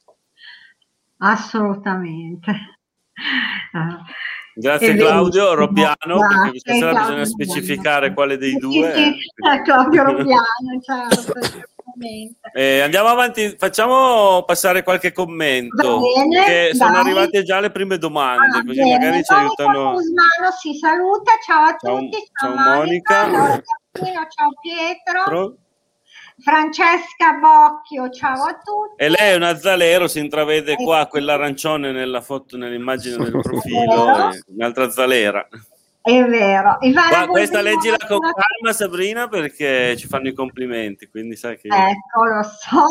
[1.19, 2.53] Assolutamente.
[4.61, 8.93] Grazie Claudio, Robbiano, perché questa sera bisogna specificare quale dei due.
[8.93, 9.63] Sì, sì, eh.
[9.63, 11.33] Claudio Robbiano, certo.
[12.53, 16.01] Eh, andiamo avanti, facciamo passare qualche commento.
[16.01, 18.99] Bene, che sono arrivate già le prime domande, ah, così bene.
[18.99, 19.93] magari ci aiutano.
[19.93, 23.63] Usmano si saluta, ciao a tutti, ciao, ciao Monica, Monica.
[23.93, 25.23] ciao Pietro.
[25.25, 25.57] Pro.
[26.41, 29.03] Francesca Bocchio, ciao a tutti.
[29.03, 34.91] E lei è una Zalero, si intravede qua quell'arancione nella foto, nell'immagine del profilo, un'altra
[34.91, 35.49] Zalera.
[36.01, 36.79] È vero.
[36.79, 41.69] Qua, questa leggila con calma Sabrina perché ci fanno i complimenti, quindi sai che...
[41.69, 42.87] Ecco, lo so.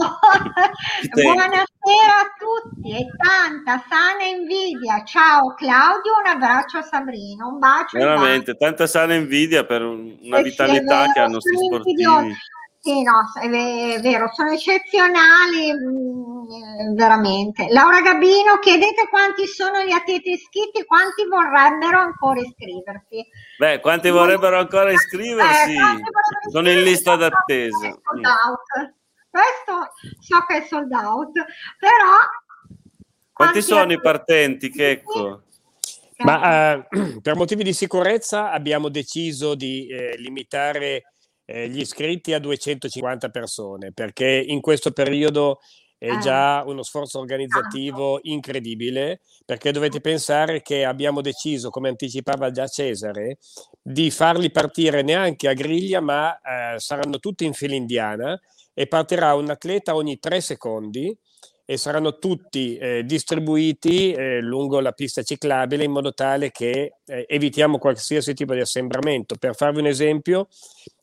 [1.13, 5.03] Buonasera a tutti e tanta sana invidia.
[5.03, 7.97] Ciao Claudio, un abbraccio a Sabrina, un bacio.
[7.97, 12.03] Veramente, tanta sana invidia per una vitalità sì, che hanno questi sportivi.
[12.79, 17.67] Sì, no, è vero, sono eccezionali, mm, veramente.
[17.69, 23.25] Laura Gabino, chiedete quanti sono gli atleti iscritti, quanti vorrebbero ancora iscriversi.
[23.57, 25.73] Beh, quanti vorrebbero ancora iscriversi?
[25.73, 27.87] Eh, vorrebbero sono in lista d'attesa.
[27.87, 28.23] Mm.
[29.29, 31.33] Questo so che è sold out,
[31.77, 32.15] però...
[33.33, 35.43] Quanti, sono i partenti, Checco?
[36.19, 36.87] Ma eh,
[37.21, 41.03] per motivi di sicurezza abbiamo deciso di eh, limitare
[41.49, 45.59] eh, gli iscritti a 250 persone, perché in questo periodo
[45.97, 46.19] è ah.
[46.19, 53.37] già uno sforzo organizzativo incredibile, perché dovete pensare che abbiamo deciso, come anticipava già Cesare,
[53.81, 58.39] di farli partire neanche a griglia, ma eh, saranno tutti in fila indiana
[58.73, 61.17] e partirà un atleta ogni tre secondi
[61.69, 67.25] e saranno tutti eh, distribuiti eh, lungo la pista ciclabile in modo tale che eh,
[67.27, 69.35] evitiamo qualsiasi tipo di assembramento.
[69.35, 70.47] Per farvi un esempio,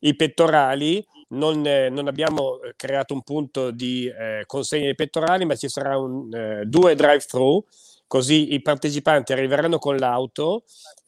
[0.00, 5.44] i pettorali, non, eh, non abbiamo eh, creato un punto di eh, consegna dei pettorali,
[5.44, 6.30] ma ci sarà un,
[6.64, 7.62] due drive-thru,
[8.06, 10.64] così i partecipanti arriveranno con l'auto,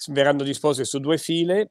[0.09, 1.71] verranno disposti su due file,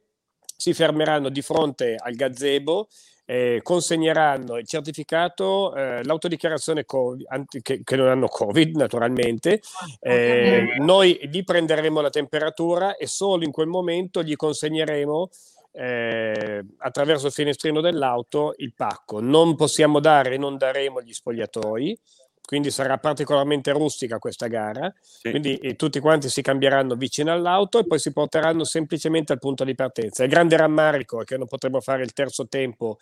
[0.56, 2.88] si fermeranno di fronte al gazebo
[3.26, 9.60] eh, consegneranno il certificato, eh, l'autodichiarazione COVID, anti, che, che, non hanno Covid naturalmente,
[10.00, 15.28] ah, eh, noi gli prenderemo la temperatura e solo in quel momento gli consegneremo
[15.72, 19.20] eh, attraverso il finestrino dell'auto il pacco.
[19.20, 21.98] Non possiamo dare e non daremo gli spogliatoi,
[22.46, 25.30] quindi sarà particolarmente rustica questa gara, sì.
[25.30, 29.64] quindi eh, tutti quanti si cambieranno vicino all'auto e poi si porteranno semplicemente al punto
[29.64, 30.22] di partenza.
[30.22, 32.98] Il grande rammarico è che non potremo fare il terzo tempo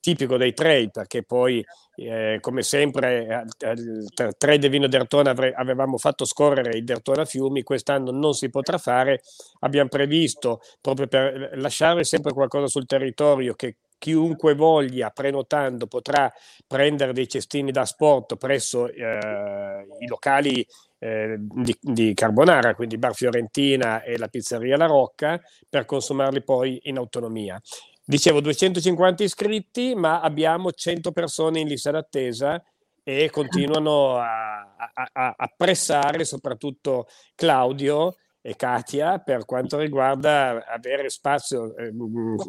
[0.00, 1.64] tipico dei trail, perché poi,
[1.96, 8.10] eh, come sempre, al trail del Vino d'Ertona avevamo fatto scorrere il Dertona Fiumi, quest'anno
[8.10, 9.20] non si potrà fare,
[9.60, 16.32] abbiamo previsto, proprio per lasciare sempre qualcosa sul territorio che chiunque voglia prenotando potrà
[16.66, 20.66] prendere dei cestini da sport presso eh, i locali
[20.98, 26.80] eh, di, di, Carbonara, quindi Bar Fiorentina e la pizzeria La Rocca, per consumarli poi
[26.84, 27.60] in autonomia.
[28.04, 32.62] Dicevo 250 iscritti, ma abbiamo 100 persone in lista d'attesa
[33.02, 34.74] e continuano a,
[35.12, 38.16] a, a pressare soprattutto Claudio
[38.48, 41.92] e Katia per quanto riguarda avere spazio, eh,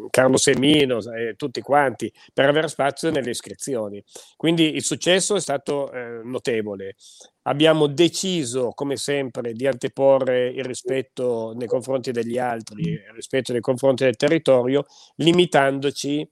[0.10, 4.02] Carlo Semino e eh, tutti quanti, per avere spazio nelle iscrizioni.
[4.38, 6.96] Quindi il successo è stato eh, notevole.
[7.44, 13.60] Abbiamo deciso, come sempre, di anteporre il rispetto nei confronti degli altri, il rispetto nei
[13.60, 16.26] confronti del territorio, limitandoci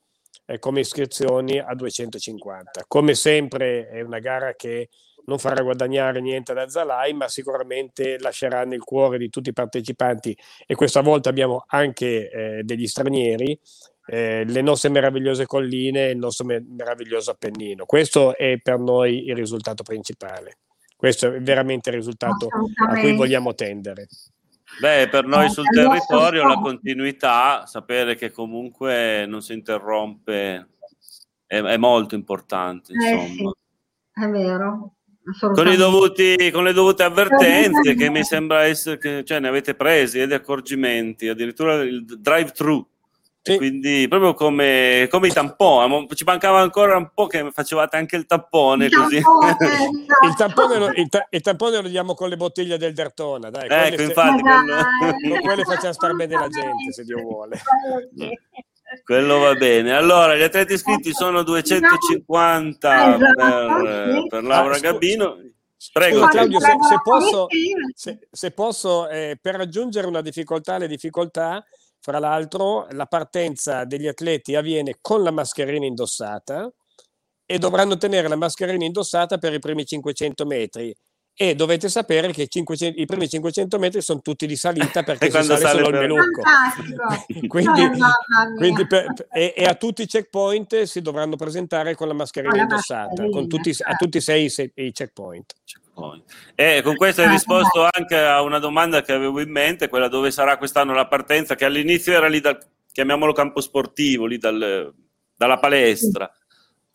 [0.45, 2.85] eh, come iscrizioni a 250.
[2.87, 4.87] Come sempre è una gara che
[5.27, 10.37] non farà guadagnare niente ad Azzalai, ma sicuramente lascerà nel cuore di tutti i partecipanti
[10.65, 13.59] e questa volta abbiamo anche eh, degli stranieri,
[14.07, 17.85] eh, le nostre meravigliose colline e il nostro me- meraviglioso Appennino.
[17.85, 20.59] Questo è per noi il risultato principale.
[20.95, 22.47] Questo è veramente il risultato
[22.89, 24.07] a cui vogliamo tendere.
[24.79, 30.69] Beh, per noi sul territorio la continuità, sapere che comunque non si interrompe
[31.45, 32.93] è, è molto importante.
[32.93, 33.23] Insomma.
[33.23, 33.51] Eh sì,
[34.13, 34.91] è vero.
[35.39, 40.21] Con, dovuti, con, le dovute avvertenze che mi sembra essere che cioè, ne avete presi
[40.21, 42.87] e di accorgimenti, addirittura il drive thru
[43.47, 43.55] sì.
[43.55, 48.25] Quindi proprio come, come, i tamponi, ci mancava ancora un po' che facevate anche il
[48.25, 48.85] tampone.
[48.87, 49.21] Il, così.
[49.21, 50.27] Tampone, esatto.
[50.27, 53.49] il, tampone lo, il, ta- il, tampone lo diamo con le bottiglie del Dertona.
[53.49, 54.75] Dai, ecco, infatti, quello...
[55.29, 57.61] con quelle facciamo star bene la gente, se Dio vuole.
[59.03, 59.93] Quello va bene.
[59.93, 65.37] Allora, gli atleti iscritti sono 250 esatto, per, per Laura ah, Gabino.
[65.93, 67.47] Prego, Scusa, Claudio, se, se, posso,
[67.93, 71.63] se, se posso eh, per raggiungere una difficoltà alle difficoltà,
[71.99, 76.71] fra l'altro, la partenza degli atleti avviene con la mascherina indossata
[77.45, 80.95] e dovranno tenere la mascherina indossata per i primi 500 metri.
[81.39, 85.43] E dovete sapere che 500, i primi 500 metri sono tutti di salita perché si
[85.43, 86.01] sale, sale solo per...
[86.01, 86.41] il menucco.
[87.47, 87.89] quindi,
[88.55, 92.61] quindi per, e, e, a tutti i checkpoint si dovranno presentare con la mascherina con
[92.61, 95.53] indossata, mascherina, con tutti, a tutti e sei, sei i checkpoint.
[96.55, 100.31] E con questo hai risposto anche a una domanda che avevo in mente, quella dove
[100.31, 102.57] sarà quest'anno la partenza, che all'inizio era lì dal,
[102.91, 104.91] chiamiamolo campo sportivo, lì dal,
[105.35, 106.31] dalla palestra.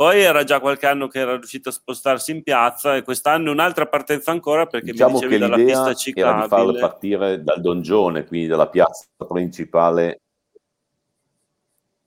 [0.03, 3.87] Poi era già qualche anno che era riuscito a spostarsi in piazza e quest'anno un'altra
[3.87, 6.35] partenza ancora perché diciamo mi dicevi dalla pista ciclabile.
[6.35, 10.23] Era di farlo partire dal dongione, quindi dalla piazza principale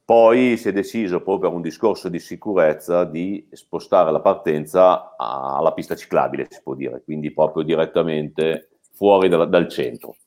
[0.03, 5.71] poi si è deciso, proprio per un discorso di sicurezza, di spostare la partenza alla
[5.71, 10.17] pista ciclabile, si può dire, quindi proprio direttamente fuori dal, dal centro.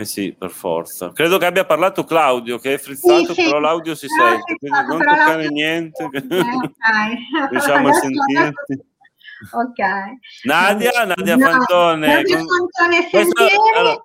[0.00, 1.12] Eh sì, per forza.
[1.12, 3.44] Credo che abbia parlato Claudio, che è frizzato, sì, sì.
[3.44, 6.04] però l'audio si no, sente, quindi non toccare niente.
[6.04, 7.18] Okay, okay.
[7.50, 8.88] Riusciamo a sentirti.
[9.52, 9.78] Ok.
[10.44, 12.06] Nadia, Nadia Fantone.
[12.06, 13.46] Nadia Fantone, questo,
[13.76, 14.02] allora,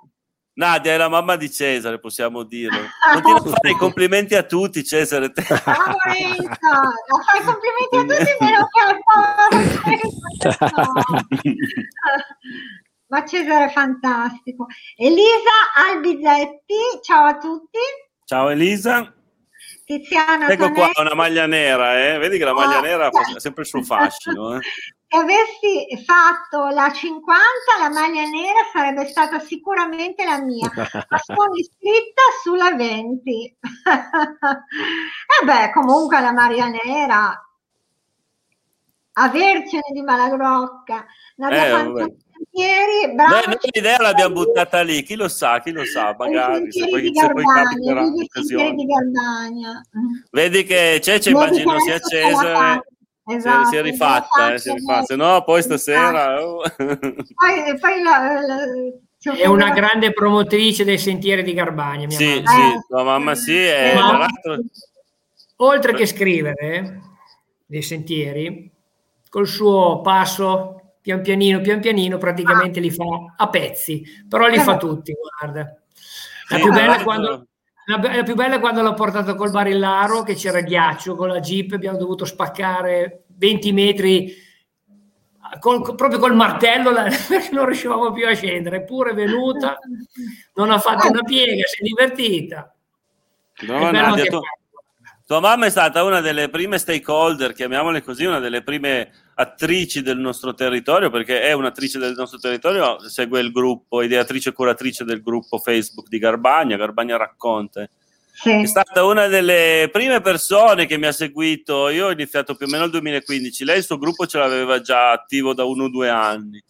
[0.55, 2.79] Nadia è la mamma di Cesare, possiamo dirlo.
[3.13, 5.31] Continua a fare i complimenti a tutti, Cesare.
[5.63, 6.35] Ah, fai
[7.41, 8.99] complimenti a tutti, meno che a
[13.07, 14.67] Ma Cesare è fantastico.
[14.95, 17.79] Elisa Albizetti, ciao a tutti.
[18.25, 19.13] Ciao Elisa.
[19.85, 22.17] Tiziana ecco qua una maglia nera, eh?
[22.17, 24.55] vedi che la maglia oh, nera ha sempre il suo fascino.
[24.55, 24.59] Eh?
[25.07, 27.37] Se avessi fatto la 50,
[27.79, 33.45] la maglia nera sarebbe stata sicuramente la mia, ma sono iscritta sulla 20.
[33.45, 33.55] e
[35.41, 37.39] eh beh, comunque la maglia nera,
[39.13, 41.05] avercene di Malagrocca,
[41.37, 42.15] eh,
[42.57, 43.33] Ieri, bravo.
[43.33, 47.11] Beh, noi l'idea l'abbiamo buttata lì, chi lo sa, chi lo sa, magari se poi,
[47.13, 48.75] se poi capiterà l'occasione.
[50.31, 52.81] Vedi che Cece immagino sia accesa.
[53.27, 55.03] Esatto, si è rifatta, eh, si è rifatta.
[55.03, 56.41] Se no, poi stasera.
[56.41, 56.61] Oh.
[56.77, 62.05] Poi, poi la, la, è una grande promotrice dei sentieri di Garbagna.
[62.05, 62.49] Mia sì, mamma.
[62.49, 63.57] sì, tua mamma sì.
[63.57, 64.27] È, Ma,
[65.57, 67.01] oltre che scrivere
[67.65, 68.71] dei sentieri,
[69.27, 73.03] col suo passo pian pianino, pian pianino, praticamente li fa
[73.37, 75.79] a pezzi, però li fa tutti, guarda.
[76.49, 77.45] La più bella è quando...
[77.85, 81.39] La, la, più bella è quando l'ho portato col barillaro che c'era ghiaccio con la
[81.39, 84.33] jeep abbiamo dovuto spaccare 20 metri
[85.59, 86.91] col, proprio col martello
[87.29, 88.77] perché non riuscivamo più a scendere.
[88.77, 89.77] Eppure è venuta
[90.55, 92.75] non ha fatto una piega si è divertita.
[93.67, 94.39] No, Nadia, tu,
[95.25, 100.17] tua mamma è stata una delle prime stakeholder chiamiamole così una delle prime attrici del
[100.17, 105.21] nostro territorio, perché è un'attrice del nostro territorio, segue il gruppo, ideatrice e curatrice del
[105.21, 107.91] gruppo Facebook di Garbagna, Garbagna Racconte.
[108.31, 108.51] Sì.
[108.51, 111.87] È stata una delle prime persone che mi ha seguito.
[111.87, 113.63] Io ho iniziato più o meno nel 2015.
[113.63, 116.61] Lei il suo gruppo ce l'aveva già attivo da uno o due anni.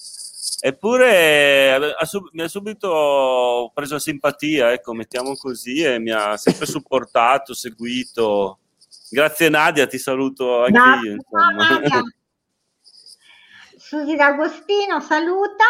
[0.68, 6.66] Eppure ha sub- mi ha subito preso simpatia, ecco, mettiamo così, e mi ha sempre
[6.66, 8.62] supportato, seguito.
[9.12, 11.12] Grazie Nadia, ti saluto anche no, io.
[11.12, 12.02] Insomma.
[13.78, 15.66] Susi D'Agostino saluta.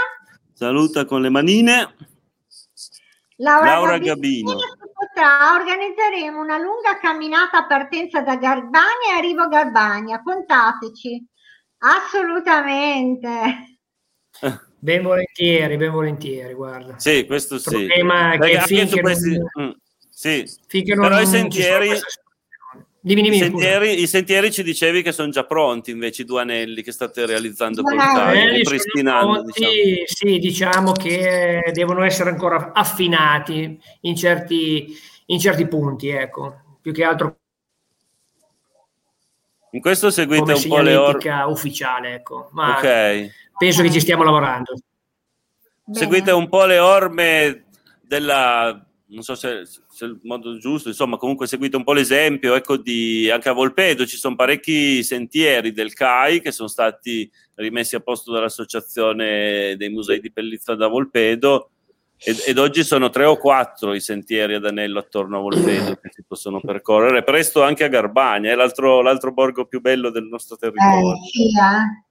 [0.54, 1.96] Saluta con le manine.
[3.36, 4.56] Laura, Laura Gabino.
[4.94, 10.24] Potrà, organizzeremo una lunga camminata a partenza da Garbania e arrivo a Garbania.
[10.24, 11.22] Contateci.
[11.80, 13.80] Assolutamente.
[14.86, 17.00] Ben volentieri, ben volentieri, guarda.
[17.00, 17.76] Sì, questo sì.
[17.76, 19.36] Il problema è che finché questi...
[19.36, 19.72] non, mm,
[20.12, 20.48] sì.
[20.68, 21.90] finché però non, i sentieri
[23.00, 26.42] Dimmi, dimmi, I, sentieri, I, sentieri, ci dicevi che sono già pronti invece i due
[26.42, 29.44] anelli che state realizzando col taglio, ripristinando.
[29.44, 29.72] Diciamo.
[30.06, 34.96] Sì, diciamo che devono essere ancora affinati in certi,
[35.28, 36.78] in certi punti, ecco.
[36.82, 37.38] Più che altro
[39.72, 42.50] in questo seguite un po' le ore ufficiale, ecco.
[42.54, 43.32] Ma okay.
[43.58, 44.74] Penso che ci stiamo lavorando.
[45.84, 46.00] Bene.
[46.00, 47.66] Seguite un po' le orme
[48.02, 52.56] della non so se, se, è il modo giusto, insomma, comunque seguite un po' l'esempio,
[52.56, 57.96] ecco, di, anche a Volpedo ci sono parecchi sentieri del CAI che sono stati rimessi
[57.96, 61.70] a posto dall'Associazione dei Musei di Pellizza da Volpedo
[62.18, 66.10] ed, ed, oggi sono tre o quattro i sentieri ad anello attorno a Volpedo che
[66.12, 70.56] si possono percorrere, presto anche a Garbagna, è l'altro, l'altro borgo più bello del nostro
[70.56, 71.14] territorio.
[71.14, 72.05] Eh, sì, eh.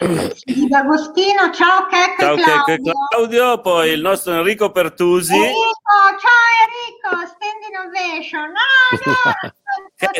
[0.00, 2.92] D'Agostino, ciao Checco ciao, Claudio.
[3.10, 5.34] Claudio, poi il nostro Enrico Pertusi.
[5.34, 5.52] Enrico,
[6.18, 8.50] ciao Enrico, stand innovation.
[8.50, 9.52] No, no.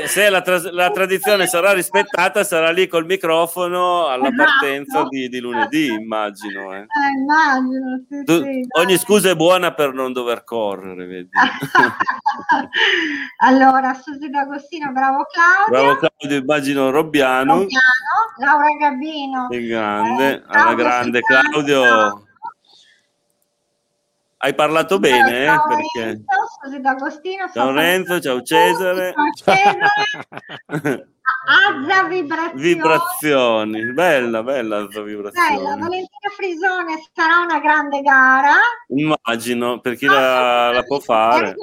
[0.06, 4.44] se la, tra- la, tradizione sarà rispettata, sarà lì col microfono alla esatto.
[4.44, 6.74] partenza di, di lunedì, immagino.
[6.74, 6.80] Eh.
[6.80, 11.30] Eh, immagino sì, tu, sì, ogni scusa è buona per non dover correre, vedi.
[13.38, 15.68] allora, Susi D'Agostino, bravo Claudio.
[15.68, 17.54] Bravo Claudio, immagino Robbiano.
[17.54, 17.80] Robbiano
[18.38, 19.48] Laura Gabino.
[19.48, 22.28] Grande, eh, alla grande Claudio.
[24.42, 26.24] Hai parlato bene, ciao, eh, perché...
[26.62, 29.12] Renzo, D'Agostino, ciao Renzo, ciao Cesare.
[29.12, 31.08] Ciao Cesare.
[31.46, 32.62] Azza vibrazioni.
[32.62, 33.92] vibrazioni.
[33.92, 35.56] Bella, bella Azza vibrazioni.
[35.56, 38.54] Bella, Valentina Frisone sarà una grande gara.
[38.88, 41.54] Immagino, per chi la, la, può fare.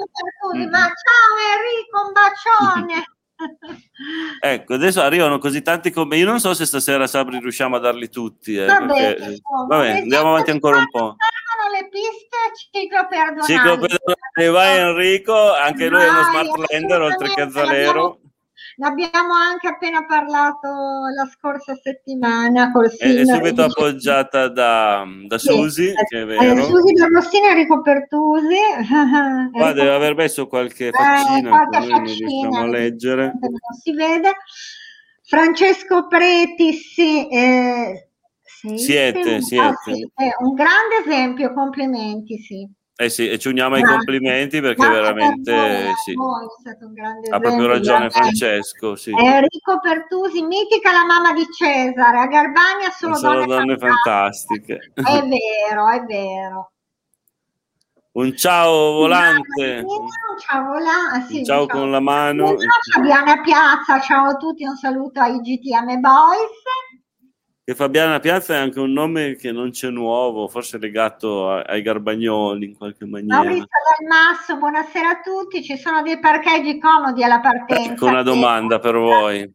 [0.54, 0.70] Mm.
[0.70, 3.04] Ma ciao Enrico, un bacione.
[4.40, 8.08] ecco, adesso arrivano così tanti come io non so se stasera Sabri riusciamo a darli
[8.08, 8.54] tutti.
[8.54, 11.16] Eh, vabbè, perché, vabbè andiamo avanti ancora un po'.
[11.70, 12.36] Le piste
[12.70, 13.46] ciclo perdonale.
[13.46, 18.20] Ciclo perdonale, vai Enrico, anche vai, lui è uno smart lender oltre che Zalero.
[18.78, 25.36] Ne abbiamo anche appena parlato la scorsa settimana col È, è subito appoggiata da, da
[25.36, 26.42] Susi, sì, che è vero.
[26.42, 28.54] Eh, Susi D'Agostino e Enrico Pertusi.
[29.52, 33.32] Qua deve aver messo qualche faccina, eh, che noi non riusciamo a leggere.
[33.40, 34.36] Non si vede.
[35.24, 38.07] Francesco Preti, sì, eh,
[38.76, 39.66] siete, siete.
[39.66, 40.08] Ah, sì,
[40.40, 42.68] un grande esempio, complimenti, sì.
[43.00, 46.14] Eh sì, e ci uniamo ai complimenti perché Grazie veramente per sì.
[47.30, 48.96] ha proprio ragione Francesco.
[48.96, 49.12] Sì.
[49.12, 54.90] Enrico Pertusi, mitica la mamma di Cesare, a Garbania solo, solo donne, donne fantastiche.
[54.94, 55.28] fantastiche.
[55.28, 56.72] È vero, è vero.
[58.18, 59.84] Un ciao volante.
[59.86, 60.08] Un
[60.40, 61.26] ciao volante.
[61.28, 62.50] Sì, un ciao, ciao, con la mano.
[62.50, 66.50] Un ciao Fabiana Piazza, ciao a tutti, un saluto ai GTM Boys
[67.68, 71.82] che Fabiana Piazza è anche un nome che non c'è nuovo, forse legato a, ai
[71.82, 73.42] Garbagnoli in qualche maniera.
[73.42, 73.66] Maurizio
[73.98, 77.92] Del Masso, buonasera a tutti, ci sono dei parcheggi comodi alla partenza.
[77.92, 79.40] Ecco una domanda per voi.
[79.40, 79.52] Eh.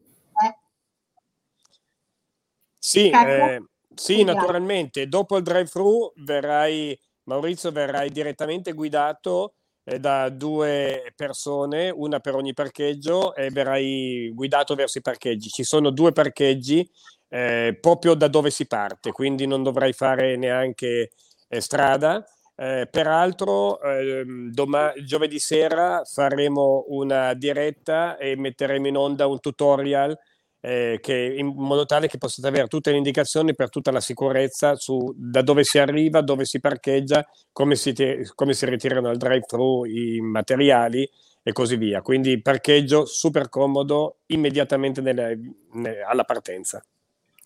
[2.78, 11.12] Sì, eh, sì, naturalmente, dopo il drive-thru verrai, Maurizio, verrai direttamente guidato eh, da due
[11.16, 15.48] persone, una per ogni parcheggio, e verrai guidato verso i parcheggi.
[15.48, 16.88] Ci sono due parcheggi
[17.34, 21.10] eh, proprio da dove si parte, quindi non dovrai fare neanche
[21.48, 22.24] eh, strada.
[22.56, 30.16] Eh, peraltro, ehm, doma- giovedì sera faremo una diretta e metteremo in onda un tutorial
[30.60, 34.76] eh, che, in modo tale che possiate avere tutte le indicazioni per tutta la sicurezza
[34.76, 39.16] su da dove si arriva, dove si parcheggia, come si, te- come si ritirano al
[39.16, 41.08] drive-thru i materiali
[41.42, 42.00] e così via.
[42.00, 45.36] Quindi parcheggio super comodo immediatamente nelle,
[45.72, 46.80] ne- alla partenza.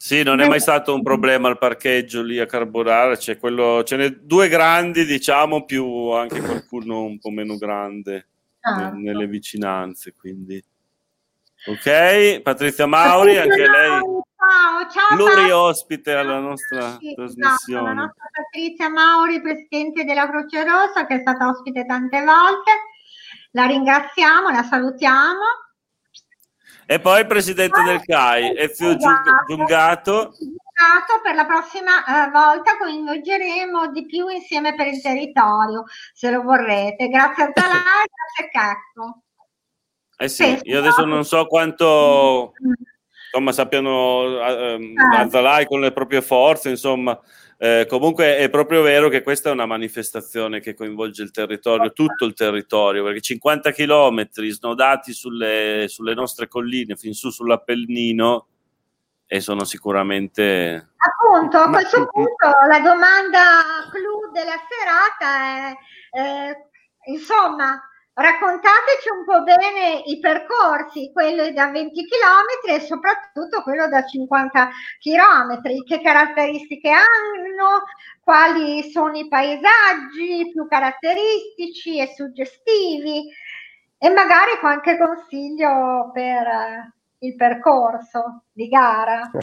[0.01, 3.97] Sì, non è mai stato un problema il parcheggio lì a Carbonara, c'è quello, ce
[3.97, 8.29] n'è due grandi, diciamo, più anche qualcuno un po' meno grande
[8.61, 8.91] ah.
[8.91, 10.63] nelle vicinanze, quindi.
[11.67, 14.01] Ok, Patrizia Mauri, anche lei.
[14.39, 15.17] Ciao, ciao.
[15.17, 17.89] Luri ospite alla nostra sì, trasmissione.
[17.89, 22.71] la nostra Patrizia Mauri, presidente della Croce Rossa, che è stata ospite tante volte.
[23.51, 25.67] La ringraziamo, la salutiamo.
[26.91, 29.45] E poi presidente del CAI, Ezio esatto.
[29.47, 30.33] Giungato.
[31.23, 35.85] Per la prossima uh, volta coinvolgeremo di più insieme per il territorio,
[36.15, 37.09] se lo vorrete.
[37.09, 39.23] Grazie a Zalai, grazie a Cacco.
[40.17, 42.73] Eh sì, io adesso non so quanto mm.
[43.31, 44.23] Insomma, sappiano
[44.77, 47.19] uh, Azzalai con le proprie forze, insomma,
[47.61, 52.25] eh, comunque è proprio vero che questa è una manifestazione che coinvolge il territorio, tutto
[52.25, 58.47] il territorio, perché 50 chilometri snodati sulle, sulle nostre colline, fin su sull'Appennino,
[59.27, 60.91] e sono sicuramente...
[60.97, 65.77] Appunto, a questo punto la domanda clou della serata è,
[66.17, 67.88] eh, insomma,
[68.21, 74.71] Raccontateci un po' bene i percorsi, quello da 20 km e soprattutto quello da 50
[74.99, 77.85] km, che caratteristiche hanno,
[78.25, 83.33] quali sono i paesaggi più caratteristici e suggestivi?
[83.99, 89.29] E magari qualche consiglio per il percorso di gara.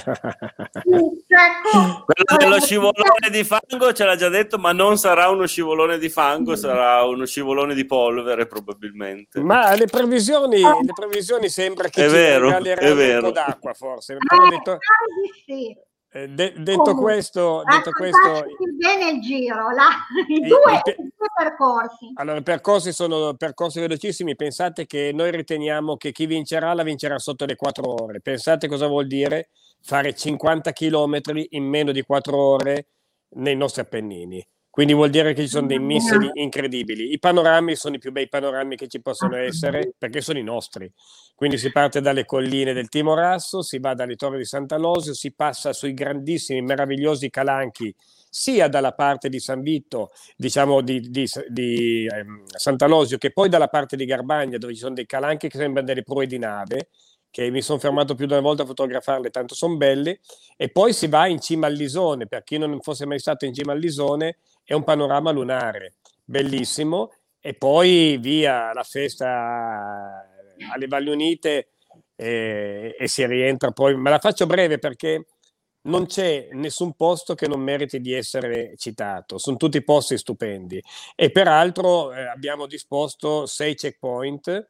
[0.85, 6.09] Quello dello scivolone di fango ce l'ha già detto, ma non sarà uno scivolone di
[6.09, 9.41] fango, sarà uno scivolone di polvere probabilmente.
[9.41, 13.27] Ma le previsioni, le previsioni sembra che è ci vero, è vero.
[13.27, 14.13] un po' d'acqua forse.
[14.13, 14.77] Eh, Però detto,
[15.45, 15.75] sì.
[16.15, 18.45] Eh, de- detto questo, detto questo
[18.77, 19.89] bene il giro, la,
[20.29, 22.11] i, due, pe- i due percorsi.
[22.13, 24.35] Allora, i percorsi sono percorsi velocissimi.
[24.37, 28.21] Pensate che noi riteniamo che chi vincerà la vincerà sotto le 4 ore.
[28.21, 29.49] Pensate cosa vuol dire
[29.81, 32.87] fare 50 km in meno di 4 ore
[33.35, 34.45] nei nostri Appennini.
[34.75, 37.13] Quindi vuol dire che ci sono dei missili incredibili.
[37.13, 40.91] I panorami sono i più bei panorami che ci possono essere perché sono i nostri.
[41.33, 45.71] Quindi si parte dalle colline del Timorasso, si va dalle torri di Sant'Alosio, si passa
[45.71, 47.95] sui grandissimi, meravigliosi calanchi
[48.29, 53.69] sia dalla parte di San Vito, diciamo di, di, di ehm, Sant'Alosio, che poi dalla
[53.69, 56.89] parte di Garbagna, dove ci sono dei calanchi che sembrano delle prue di nave,
[57.29, 60.17] che mi sono fermato più di una volta a fotografarle, tanto sono belli,
[60.57, 63.53] e poi si va in cima al Lisone, per chi non fosse mai stato in
[63.53, 70.25] cima al Lisone, è un panorama lunare, bellissimo, e poi via la festa
[70.71, 71.69] alle Valli Unite
[72.15, 75.27] e, e si rientra poi, ma la faccio breve perché
[75.85, 80.81] non c'è nessun posto che non meriti di essere citato, sono tutti posti stupendi.
[81.15, 84.67] E peraltro eh, abbiamo disposto sei checkpoint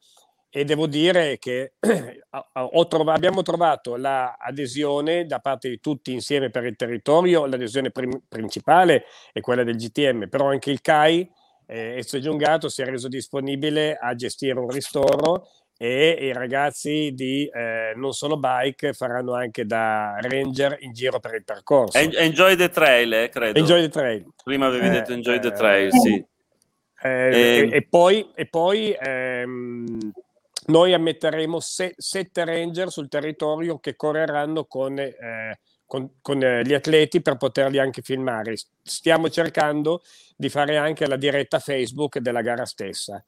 [0.55, 1.73] e devo dire che
[2.53, 8.21] ho trov- abbiamo trovato l'adesione da parte di tutti insieme per il territorio, l'adesione prim-
[8.25, 9.03] principale
[9.33, 11.29] è quella del GTM, però anche il CAI,
[11.67, 17.49] eh, Ezio Giungato, si è reso disponibile a gestire un ristoro e i ragazzi di
[17.53, 21.97] eh, Non Solo Bike faranno anche da ranger in giro per il percorso.
[21.97, 23.59] En- enjoy the trail, eh, credo.
[23.59, 24.25] Enjoy the trail.
[24.41, 26.13] Prima avevi Eh, detto enjoy the eh, trail, sì.
[26.13, 26.25] Eh,
[27.01, 27.33] Ehm.
[27.33, 30.11] e, e poi, e poi ehm,
[30.67, 36.73] noi ammetteremo se- sette ranger sul territorio che correranno con, eh, con- con, eh, gli
[36.73, 38.55] atleti per poterli anche filmare.
[38.81, 40.01] Stiamo cercando
[40.35, 43.23] di fare anche la diretta Facebook della gara stessa.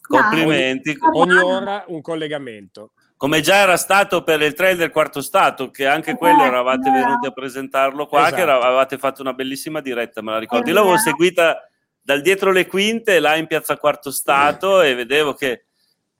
[0.00, 0.96] Complimenti.
[1.14, 2.92] Ogni ora un collegamento.
[3.16, 7.26] Come già era stato per il trail del quarto stato, che anche quello eravate venuti
[7.26, 8.62] a presentarlo qua, che Esatto.
[8.62, 10.68] avevate fatto una bellissima diretta, me la ricordo.
[10.68, 11.66] Io l'avevo seguita
[12.00, 15.65] dal dietro le quinte, là in piazza Quarto Stato, e vedevo che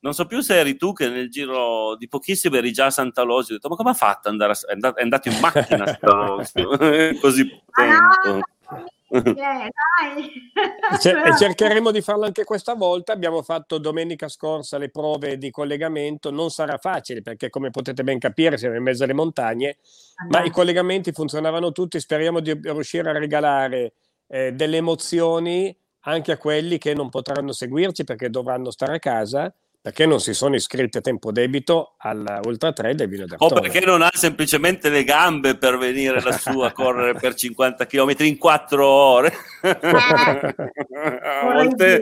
[0.01, 3.55] non so più se eri tu che nel giro di pochissimo eri già a Sant'Alosio.
[3.55, 4.95] Ho detto, ma come ha fatto ad andare a...
[4.95, 5.99] è andato, in macchina
[7.21, 8.41] così Ah,
[9.23, 9.73] dai.
[10.93, 13.13] E cer- e cercheremo di farlo anche questa volta.
[13.13, 16.31] Abbiamo fatto domenica scorsa le prove di collegamento.
[16.31, 19.79] Non sarà facile perché, come potete ben capire, siamo in mezzo alle montagne,
[20.29, 22.01] ma i collegamenti funzionavano tutti.
[22.01, 23.93] Speriamo di riuscire a regalare
[24.27, 29.53] eh, delle emozioni anche a quelli che non potranno seguirci perché dovranno stare a casa
[29.87, 33.61] perché non si sono iscritti a tempo debito alla Ultra 3 del Vino O d'Artona.
[33.61, 38.37] perché non ha semplicemente le gambe per venire lassù a correre per 50 km in
[38.37, 39.33] 4 ore.
[39.63, 42.01] a volte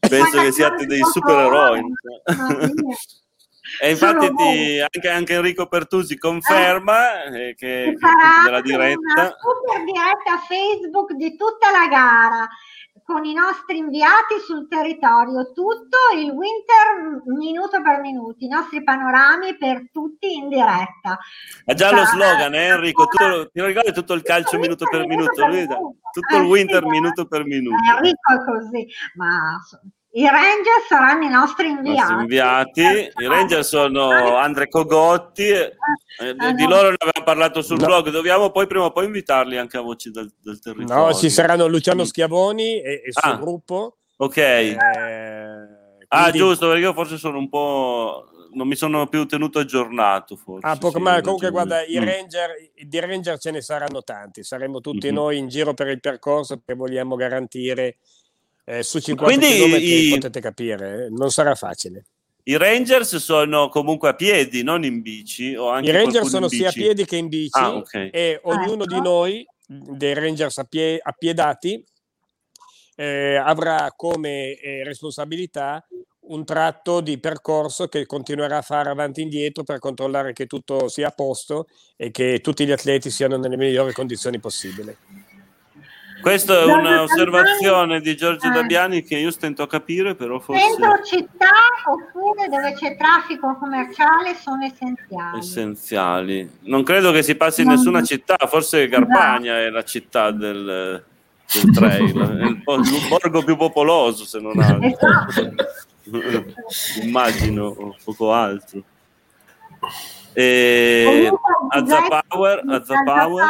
[0.00, 1.82] penso che siate dei supereroi.
[3.80, 7.96] E infatti ti- anche, anche Enrico Pertusi conferma eh, che, che
[8.44, 8.98] della diretta.
[8.98, 12.48] Una super diretta Facebook di tutta la gara
[13.04, 19.56] con i nostri inviati sul territorio, tutto il winter minuto per minuto, i nostri panorami
[19.56, 21.18] per tutti in diretta.
[21.64, 23.06] Ha già lo slogan, eh, Enrico?
[23.06, 25.46] Tutto, ti ricordi tutto il calcio minuto per minuto?
[25.46, 27.76] Lui dà tutto il Eh, winter sì, minuto per minuto.
[27.76, 29.58] Eh, Enrico è così, ma
[30.12, 31.98] i Ranger saranno i nostri I inviati.
[31.98, 35.76] nostri inviati, i Ranger sono Andre Cogotti, eh,
[36.38, 36.68] Ah, di no.
[36.70, 37.86] loro ne abbiamo parlato sul No.
[37.86, 41.06] blog, dobbiamo poi prima o poi invitarli anche a voci del, del territorio.
[41.06, 43.36] No, ci saranno Luciano Schiavoni e, e il suo Ah.
[43.36, 43.96] gruppo.
[44.16, 44.76] Ok, eh,
[46.08, 48.24] ah quindi- giusto, perché io forse sono un po'...
[48.54, 50.66] non mi sono più tenuto aggiornato forse.
[50.66, 51.16] Ah, poco sì, male.
[51.18, 52.04] hai Comunque, guarda, i Mm.
[52.04, 52.50] ranger,
[52.82, 54.42] di ranger ce ne saranno tanti.
[54.42, 55.14] Saremo tutti Mhm.
[55.14, 57.98] noi in giro per il percorso perché vogliamo garantire
[58.68, 62.04] eh, su 50 Quindi km, i- potete capire, eh, non sarà facile.
[62.44, 65.54] I Rangers sono comunque a piedi, non in bici.
[65.54, 68.08] O anche I ranger qualcuno sono sia a piedi che in bici Ah, ok.
[68.12, 69.02] e ognuno di Ecco.
[69.02, 71.84] noi, dei rangers a pie- appiedati,
[72.96, 75.86] eh, avrà come eh, responsabilità
[76.28, 80.88] un tratto di percorso che continuerà a fare avanti e indietro per controllare che tutto
[80.88, 81.66] sia a posto
[81.96, 84.94] e che tutti gli atleti siano nelle migliori condizioni possibili.
[86.20, 88.50] Questa è un'osservazione di Giorgio Eh.
[88.50, 91.50] Dabbiani che io stento a capire, però forse Centro città
[91.86, 95.38] oppure dove c'è traffico commerciale sono essenziali.
[95.38, 96.50] essenziali.
[96.62, 101.02] Non credo che si passi in nessuna città, forse Garpagna è la città del,
[101.52, 102.62] del trail, è il,
[103.08, 104.86] borgo più popoloso se non altro.
[104.86, 105.54] Esatto.
[107.02, 108.82] Immagino, poco altro.
[110.32, 111.30] E
[111.70, 113.44] alza power, alza power.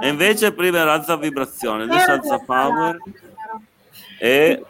[0.00, 2.96] E invece prima era alza vibrazione, adesso alza power.
[4.18, 4.64] E...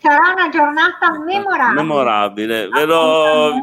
[0.00, 1.74] Sarà una giornata memorabile.
[1.74, 2.68] Memorabile.
[2.86, 3.54] Lo...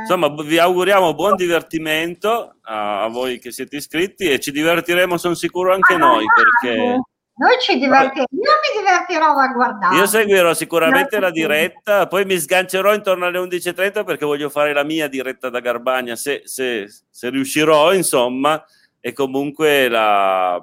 [0.00, 5.34] Insomma, vi auguriamo buon divertimento a, a, voi che siete iscritti e ci divertiremo, sono
[5.34, 6.24] sicuro, anche ah, noi.
[6.60, 7.00] Perché...
[7.38, 9.96] Noi ci divertiremo, io mi divertirò a guardare.
[9.96, 14.82] Io seguirò sicuramente la diretta, poi mi sgancerò intorno alle 11.30 perché voglio fare la
[14.82, 18.62] mia diretta da Garbagna, se, se, se riuscirò, insomma,
[19.00, 20.60] e comunque la,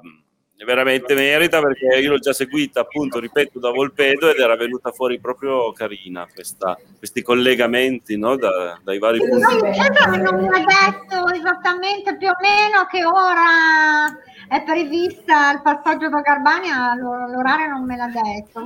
[0.64, 5.20] veramente merita perché io l'ho già seguita appunto ripeto da Volpedo ed era venuta fuori
[5.20, 11.28] proprio carina questa, questi collegamenti no, da, dai vari punti no, non mi ha detto
[11.34, 17.96] esattamente più o meno che ora è prevista il passaggio da Garbania l'orario non me
[17.96, 18.62] l'ha detto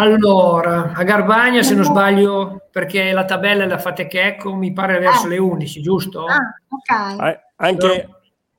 [0.00, 4.98] allora a Garbania se non sbaglio perché la tabella la fate che ecco mi pare
[4.98, 5.30] verso eh.
[5.30, 6.24] le 11 giusto?
[6.24, 7.20] ah ok.
[7.20, 8.08] Eh, anche,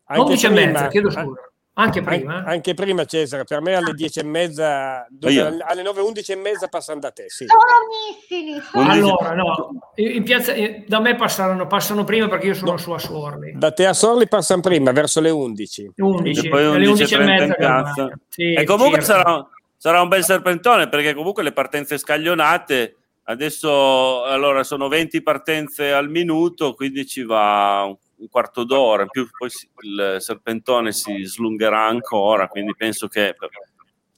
[0.06, 2.38] anche 11 e mezza chiedo scusa anche prima?
[2.38, 6.36] An- anche prima Cesare, per me alle 10 e mezza, dove, alle 9, 11 e
[6.36, 7.26] mezza passano da te.
[7.28, 7.46] Sì.
[7.48, 7.62] Sono
[8.08, 8.62] missili.
[8.72, 10.54] Sono allora, no, in piazza,
[10.88, 12.78] da me passano, passano prima perché io sono no.
[12.78, 13.56] su Assorli.
[13.58, 15.92] Da te a Sorli passano prima, verso le 11.
[15.98, 18.20] 11 e poi 11 alle 11 e mezza.
[18.30, 19.46] Sì, e comunque sarà,
[19.76, 26.10] sarà, un bel serpentone perché comunque le partenze scaglionate, adesso allora sono 20 partenze al
[26.10, 29.50] minuto, quindi ci va un un quarto d'ora, in più poi
[29.84, 33.50] il serpentone si slungherà ancora, quindi penso che per,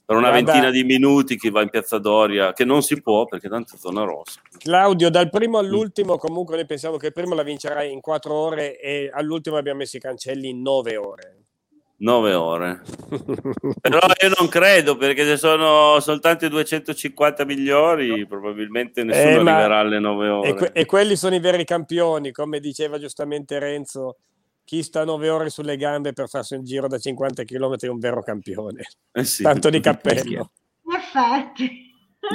[0.04, 3.48] per una ventina di minuti chi va in Piazza Doria, che non si può perché
[3.48, 4.40] tanto è zona rossa.
[4.58, 8.80] Claudio, dal primo all'ultimo comunque noi pensiamo che il primo la vincerai in quattro ore
[8.80, 11.37] e all'ultimo abbiamo messo i cancelli in nove ore.
[11.98, 12.82] 9 ore.
[13.80, 19.98] Però io non credo perché se sono soltanto 250 migliori, probabilmente nessuno eh, arriverà alle
[19.98, 20.48] 9 ore.
[20.48, 24.18] E, que- e, quelli sono i veri campioni, come diceva giustamente Renzo.
[24.64, 27.98] Chi sta 9 ore sulle gambe per farsi un giro da 50 km è un
[27.98, 28.86] vero campione.
[29.12, 29.42] Eh sì.
[29.42, 30.50] Tanto di cappello.
[30.84, 31.64] Perfetto.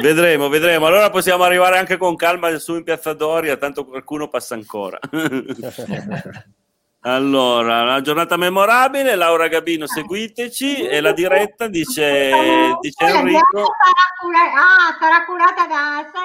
[0.02, 0.88] Vedremo, vedremo.
[0.88, 4.98] Allora possiamo arrivare anche con calma su in Piazza Doria, tanto qualcuno passa ancora.
[7.06, 12.32] Allora, la giornata memorabile, Laura Gabino, seguiteci e la diretta dice,
[12.80, 13.60] dice Enrico.
[13.62, 15.68] Ah, sarà curata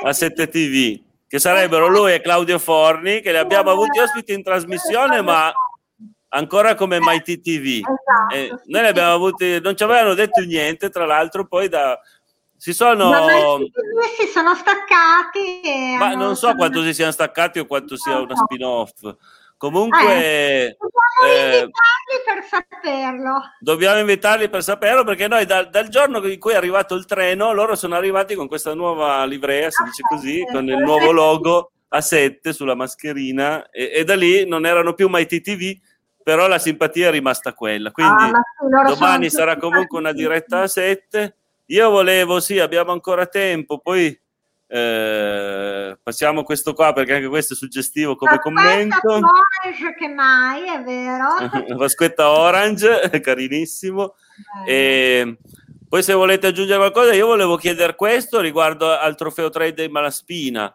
[0.04, 4.44] da 7 TV, che sarebbero lui e Claudio Forni, che li abbiamo avuti ospiti in
[4.44, 5.52] trasmissione, ma
[6.28, 7.80] ancora come Mighty TV.
[7.80, 11.98] Esatto, eh, noi li abbiamo avuti, non ci avevano detto niente, tra l'altro, poi da
[12.56, 13.12] si sono,
[14.16, 15.96] si sono staccati.
[15.98, 19.16] ma non so quanto si siano staccati o quanto sia una spin-off.
[19.58, 23.40] Comunque, eh, dobbiamo eh, invitarli per saperlo.
[23.58, 27.52] Dobbiamo invitarli per saperlo perché noi dal, dal, giorno in cui è arrivato il treno,
[27.52, 32.00] loro sono arrivati con questa nuova livrea, si dice così, con il nuovo logo a
[32.00, 35.76] 7 sulla mascherina e, e da lì non erano più mai TTV,
[36.22, 37.90] però la simpatia è rimasta quella.
[37.90, 41.36] Quindi ah, domani sarà comunque una diretta a 7.
[41.66, 44.16] Io volevo, sì, abbiamo ancora tempo, poi
[44.70, 49.08] eh, passiamo questo qua perché anche questo è suggestivo come Vaschetta commento.
[49.08, 51.26] Orange che mai, è vero.
[51.74, 54.14] Vaschetta Orange, carinissimo.
[54.66, 54.72] Eh.
[54.72, 55.38] E
[55.88, 60.72] poi se volete aggiungere qualcosa, io volevo chiedere questo riguardo al trofeo trail dei Malaspina,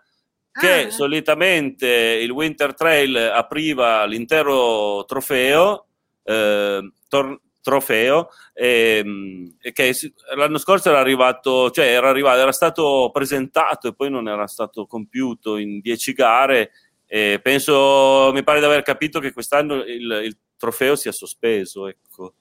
[0.51, 0.89] che ah.
[0.89, 5.85] solitamente il Winter Trail apriva l'intero trofeo.
[6.23, 9.95] Eh, tor- trofeo ehm, che
[10.35, 14.85] l'anno scorso era arrivato, cioè era arrivato, era stato presentato e poi non era stato
[14.85, 16.71] compiuto in dieci gare
[17.15, 22.33] e penso, mi pare di aver capito che quest'anno il, il trofeo sia sospeso, ecco.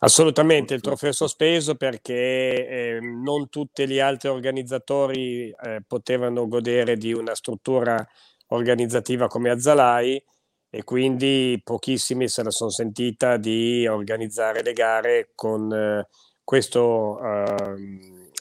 [0.00, 6.96] Assolutamente, il trofeo è sospeso perché eh, non tutti gli altri organizzatori eh, potevano godere
[6.98, 8.06] di una struttura
[8.48, 10.22] organizzativa come Azzalai
[10.70, 16.06] e quindi pochissimi se la sono sentita di organizzare le gare con eh,
[16.44, 17.54] questo eh,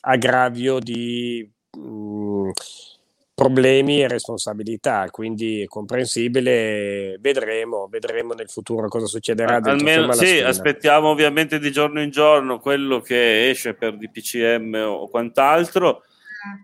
[0.02, 2.50] aggravio di mh, mm,
[3.34, 9.60] problemi e responsabilità, quindi è comprensibile, vedremo, vedremo nel futuro cosa succederà.
[9.62, 16.02] Almeno sì, aspettiamo ovviamente di giorno in giorno quello che esce per DPCM o quant'altro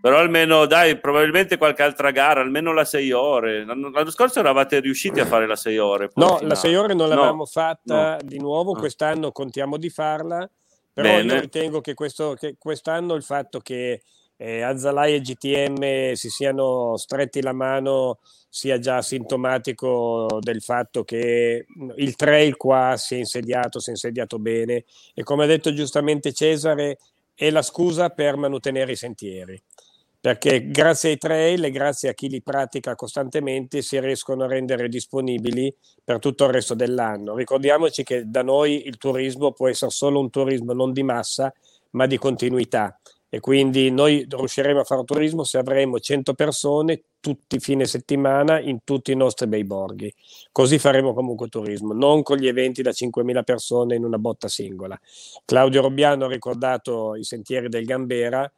[0.00, 3.64] però almeno dai, probabilmente qualche altra gara, almeno la 6 ore.
[3.64, 6.10] L'anno, l'anno, scorso eravate riusciti a fare la 6 ore.
[6.14, 8.18] No, la 6 ore non l'avevamo no, fatta no.
[8.22, 8.78] di nuovo, ah.
[8.78, 10.48] quest'anno contiamo di farla,
[10.92, 11.34] però Bene.
[11.34, 14.02] io ritengo che, questo, che quest'anno il fatto che
[14.36, 18.18] eh, Azzalai e GTM si siano stretti la mano
[18.48, 21.66] sia già sintomatico del fatto che
[21.96, 26.32] il trail qua si è insediato, si è insediato bene e come ha detto giustamente
[26.32, 26.98] Cesare,
[27.34, 29.62] è la scusa per mantenere i sentieri
[30.24, 34.88] perché grazie ai trail e grazie a chi li pratica costantemente si riescono a rendere
[34.88, 35.70] disponibili
[36.02, 37.34] per tutto il resto dell'anno.
[37.36, 41.52] Ricordiamoci che da noi il turismo può essere solo un turismo non di massa,
[41.90, 42.98] ma di continuità
[43.34, 48.84] e quindi noi riusciremo a fare turismo se avremo 100 persone tutti fine settimana in
[48.84, 50.14] tutti i nostri bei borghi.
[50.52, 54.96] Così faremo comunque turismo, non con gli eventi da 5.000 persone in una botta singola.
[55.44, 58.48] Claudio Robbiano ha ricordato i sentieri del Gambera,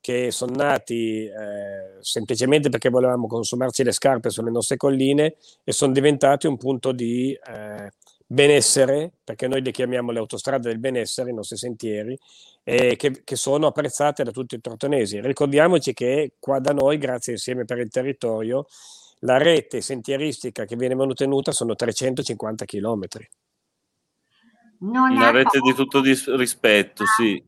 [0.00, 5.92] che sono nati eh, semplicemente perché volevamo consumarci le scarpe sulle nostre colline e sono
[5.92, 7.90] diventati un punto di eh,
[8.32, 12.16] benessere, perché noi le chiamiamo le autostrade del benessere, i nostri sentieri,
[12.62, 15.20] eh, che, che, sono apprezzate da tutti i tortonesi.
[15.20, 18.66] Ricordiamoci che qua da noi, grazie insieme per il territorio,
[19.20, 23.28] la rete sentieristica che viene manutenuta sono 350 chilometri.
[24.78, 27.42] Una rete di tutto di rispetto, sì.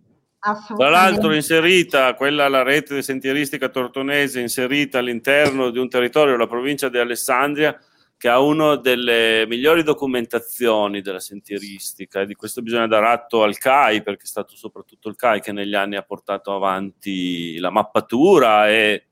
[0.77, 6.89] Tra l'altro inserita quella la rete sentieristica tortonese inserita all'interno di un territorio, la provincia
[6.89, 7.79] di Alessandria,
[8.23, 13.59] che ha una delle migliori documentazioni della sentieristica e di questo bisogna dare atto al
[13.59, 18.69] CAI perché è stato soprattutto il CAI che negli anni ha portato avanti la mappatura
[18.69, 19.07] e,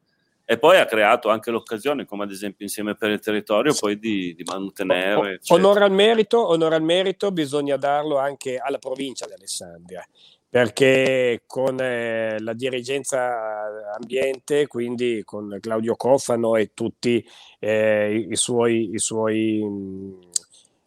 [0.45, 4.33] e poi ha creato anche l'occasione, come ad esempio insieme per il territorio, poi di,
[4.33, 5.41] di mantenere.
[5.49, 10.07] Onore al, merito, onore al merito bisogna darlo anche alla provincia di Alessandria
[10.51, 17.25] perché con eh, la dirigenza ambiente, quindi con Claudio Cofano e tutti
[17.61, 20.19] eh, i suoi, i suoi mh,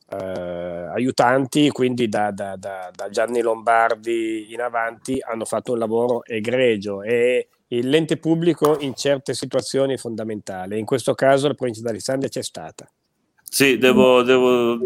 [0.09, 6.25] eh, aiutanti, quindi da, da, da, da, Gianni Lombardi in avanti, hanno fatto un lavoro
[6.25, 10.77] egregio e l'ente pubblico in certe situazioni è fondamentale.
[10.77, 12.85] In questo caso la provincia di Alessandria c'è stata.
[13.53, 14.79] Sì, devo, devo,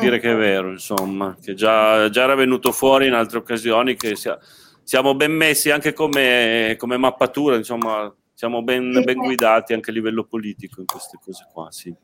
[0.00, 4.16] dire che è vero, insomma, che già, già, era venuto fuori in altre occasioni che
[4.16, 4.38] sia,
[4.82, 10.24] siamo ben messi anche come, come mappatura, insomma, siamo ben, ben, guidati anche a livello
[10.24, 11.94] politico in queste cose qua, sì.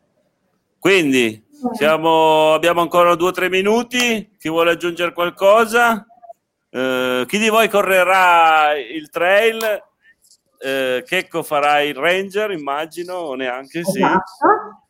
[0.79, 1.43] Quindi,
[1.73, 6.07] siamo, abbiamo ancora due o tre minuti, chi vuole aggiungere qualcosa?
[6.69, 9.85] Eh, chi di voi correrà il trail?
[10.59, 14.01] Eh, Checco farà il ranger, immagino, o neanche sì.
[14.01, 14.85] Esatto.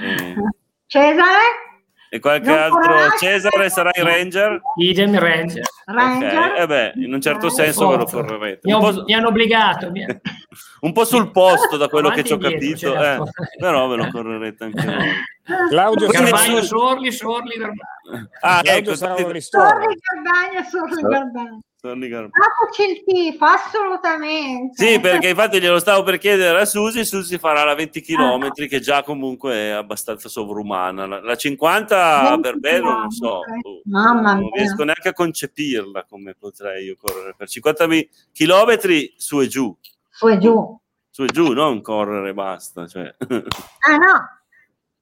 [0.00, 0.64] Eh.
[0.96, 1.64] Cesare?
[2.08, 3.16] E qualche non altro?
[3.18, 4.60] Cesare sarà il Ranger?
[4.76, 5.64] Idem Ranger.
[5.84, 6.34] Ranger.
[6.34, 6.62] Okay.
[6.62, 8.60] Eh beh, in un certo senso ve lo correrete.
[8.62, 9.92] Mi, ho, mi hanno obbligato.
[10.80, 13.18] un po' sul posto da quello che ci ho capito, eh,
[13.58, 15.68] però ve lo correrete anche voi.
[15.68, 18.28] Claudio Garbagno, Sorli, Sorli, Garbagno.
[18.40, 19.68] Ah, ecco, sarà un ristoro.
[19.68, 21.60] Sorli, Garbagno, Sorli, Garbagno.
[21.78, 24.82] Fateci il tifo, assolutamente.
[24.84, 28.80] Sì, perché infatti glielo stavo per chiedere a Susi, Susi farà la 20 km che
[28.80, 31.06] già comunque è abbastanza sovrumana.
[31.06, 33.40] La, la 50 per bello non so,
[33.84, 34.50] Mamma non mia.
[34.62, 37.86] riesco neanche a concepirla come potrei io correre per 50
[38.32, 38.78] km
[39.16, 39.76] su e giù.
[40.10, 40.78] Su e giù.
[41.10, 42.86] Su e giù, non correre basta.
[42.88, 43.14] Cioè.
[43.18, 44.12] Ah no,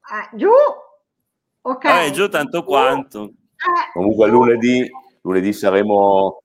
[0.00, 0.50] ah, giù,
[1.62, 1.84] ok.
[1.84, 3.22] Eh, giù tanto quanto.
[3.24, 4.90] Eh, Comunque lunedì,
[5.22, 6.42] lunedì saremo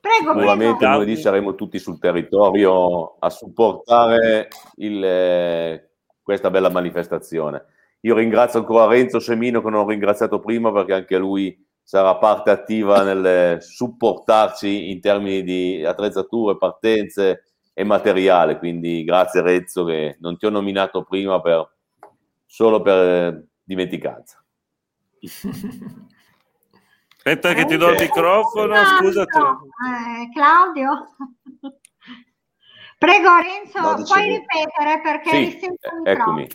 [0.00, 0.94] Prego, Nuovamente prego.
[0.94, 5.90] lunedì saremo tutti sul territorio a supportare il, eh,
[6.22, 7.64] questa bella manifestazione.
[8.00, 12.50] Io ringrazio ancora Renzo Semino che non ho ringraziato prima perché anche lui sarà parte
[12.50, 17.44] attiva nel supportarci in termini di attrezzature, partenze
[17.74, 18.56] e materiale.
[18.58, 21.68] Quindi grazie Renzo che non ti ho nominato prima per,
[22.46, 24.42] solo per dimenticanza.
[27.22, 29.24] Aspetta che ti do il microfono, scusa.
[29.24, 31.16] Eh, Claudio.
[32.96, 35.68] Prego Renzo, no, puoi ripetere perché sì,
[36.02, 36.48] eccomi.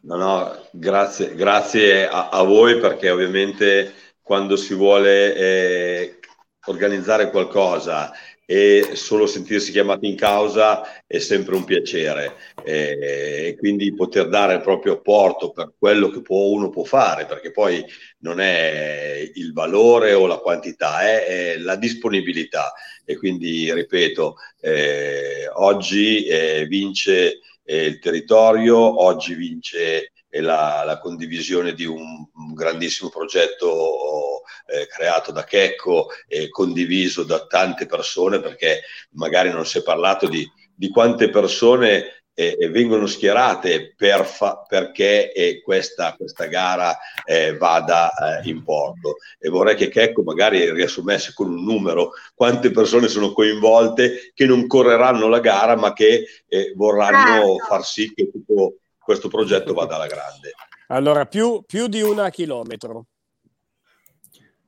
[0.00, 6.18] No, no, grazie, grazie a, a, voi perché ovviamente quando si vuole eh,
[6.66, 8.12] organizzare qualcosa
[8.48, 12.36] e solo sentirsi chiamati in causa è sempre un piacere.
[12.64, 17.50] E quindi poter dare il proprio apporto per quello che può, uno può fare perché
[17.50, 17.84] poi
[18.18, 22.72] non è il valore o la quantità è, è la disponibilità.
[23.04, 31.72] E quindi ripeto eh, oggi eh, vince eh, il territorio oggi vince la, la condivisione
[31.74, 38.82] di un, un grandissimo progetto eh, creato da Checco e condiviso da tante persone, perché
[39.12, 45.32] magari non si è parlato di, di quante persone eh, vengono schierate per fa- perché
[45.32, 49.16] eh, questa, questa, gara eh, vada eh, in porto.
[49.38, 54.66] E vorrei che Checco magari riassumesse con un numero quante persone sono coinvolte che non
[54.66, 57.64] correranno la gara ma che eh, vorranno certo.
[57.66, 58.74] far sì che tutto
[59.06, 60.50] questo progetto vada alla grande.
[60.88, 63.06] Allora, più, più di una chilometro.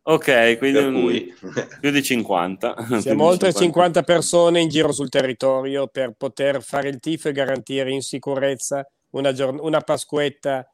[0.02, 1.34] Ok, quindi cui-
[1.80, 2.74] più di 50.
[2.74, 7.28] Più di Siamo oltre 50 persone in giro sul territorio per poter fare il tifo
[7.28, 10.68] e garantire in sicurezza una, giorn- una Pasquetta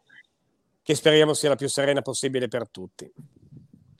[0.83, 3.05] che speriamo sia la più serena possibile per tutti.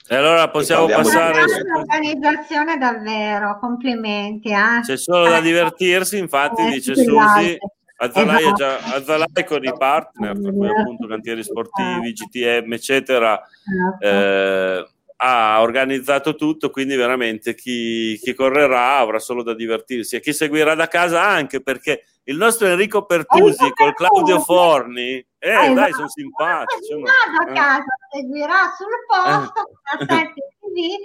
[0.07, 1.43] E allora possiamo E passare...
[1.43, 4.49] Un'organizzazione davvero, complimenti.
[4.49, 4.81] Eh.
[4.83, 7.57] C'è solo da divertirsi, infatti, Eh, dice Susi.
[7.97, 8.55] Azzalai, Esatto.
[8.55, 14.05] già, Azzalai con i partner, tra cui appunto cantieri sportivi, GTM, eccetera, Esatto.
[14.05, 20.33] eh, ha organizzato tutto, quindi veramente chi, chi correrà avrà solo da divertirsi e chi
[20.33, 24.39] seguirà da casa anche perché il nostro Enrico Pertusi Enrico col Claudio.
[24.41, 25.93] Forni, eh, Ah, dai, esatto.
[25.95, 26.89] sono simpatici.
[26.91, 27.55] Non insomma, vado a eh.
[27.55, 29.69] casa, seguirà sul posto
[30.05, 30.99] 7 TV,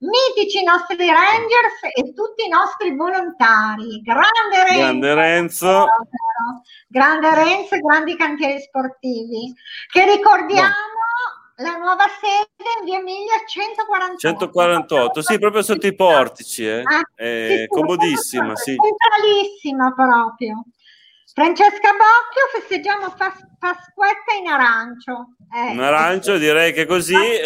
[0.00, 4.00] mitici i nostri Rangers e tutti i nostri volontari.
[4.02, 5.86] Grande Renzo, Grande Renzo.
[6.88, 9.52] Grande Renzo e grandi cantieri sportivi.
[9.90, 10.98] Che ricordiamo
[11.56, 14.18] la nuova sede in via Emilia 148.
[14.18, 16.80] 148, sì, proprio sotto i portici, eh.
[16.82, 18.76] Ah, È sì, sì, comodissima, sì.
[18.76, 20.64] Centralissima proprio.
[21.40, 25.36] Francesca Bocchio, festeggiamo Pas- Pasquetta in arancio.
[25.50, 27.14] Eh, Un arancio, direi che così...
[27.14, 27.40] eh,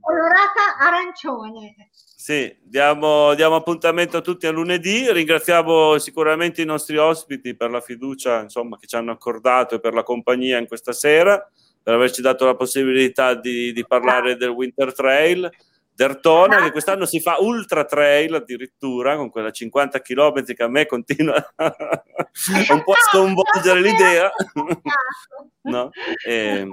[0.00, 1.76] colorata arancione.
[1.94, 5.08] Sì, diamo, diamo appuntamento a tutti a lunedì.
[5.12, 9.94] Ringraziamo sicuramente i nostri ospiti per la fiducia insomma, che ci hanno accordato e per
[9.94, 11.48] la compagnia in questa sera,
[11.80, 15.48] per averci dato la possibilità di, di parlare del Winter Trail.
[15.94, 20.86] Dertona, che quest'anno si fa ultra trail addirittura, con quella 50 km che a me
[20.86, 24.32] continua un po' a sconvolgere l'idea.
[25.62, 25.90] no?
[26.26, 26.66] e,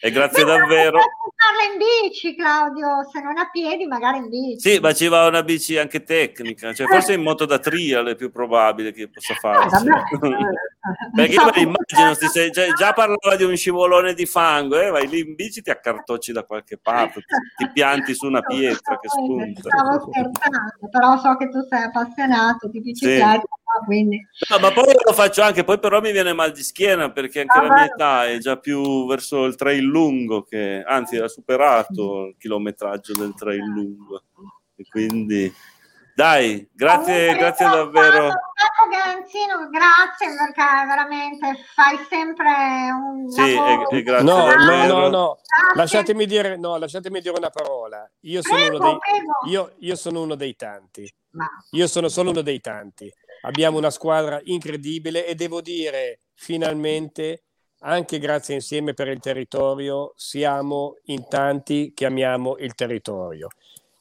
[0.00, 0.98] e grazie Beh, davvero.
[0.98, 4.70] farla in bici, Claudio, se non a piedi, magari in bici.
[4.70, 8.14] Sì, ma ci va una bici anche tecnica, cioè forse in moto da trial è
[8.16, 9.88] più probabile che possa farsi.
[9.88, 10.04] Ah.
[11.14, 14.90] Perché io lo immagino, sti- se- già, già parlava di un scivolone di fango, eh,
[14.90, 18.98] vai lì in bici ti accartocci da qualche parte, ti, ti pianti su una pietra
[18.98, 19.70] che spunta.
[19.70, 23.42] Stavo scherzando, però so che tu sei appassionato di bicicletta, no?
[23.84, 24.20] Quindi...
[24.48, 27.58] No, ma poi lo faccio anche, poi però mi viene mal di schiena perché anche
[27.58, 27.92] la Ah, mia beh.
[27.94, 33.34] età è già più verso il trail lungo, che anzi ha superato il chilometraggio del
[33.34, 34.22] trail lungo.
[34.76, 35.52] E quindi
[36.14, 38.22] dai, grazie, Comunque, grazie davvero.
[38.24, 42.50] Marco Galanzino, grazie perché veramente fai sempre
[42.92, 45.38] un Sì, lavoro e- e grazie No, no, no, no.
[45.74, 48.08] Lasciatemi dire, no, lasciatemi dire una parola.
[48.22, 48.98] Io sono, Prego, uno
[49.42, 51.12] dei, io, io sono uno dei tanti.
[51.30, 53.12] Ma- Io sono solo uno dei tanti.
[53.44, 57.44] Abbiamo una squadra incredibile e devo dire, finalmente,
[57.80, 63.48] anche grazie insieme per il territorio, siamo in tanti che amiamo il territorio.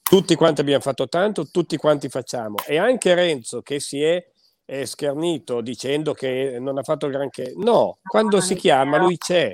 [0.01, 2.55] Tutti quanti abbiamo fatto tanto, tutti quanti facciamo.
[2.65, 4.25] E anche Renzo che si è
[4.65, 7.53] eh, schernito dicendo che non ha fatto granché.
[7.57, 9.45] No, quando si chiama lui c'è.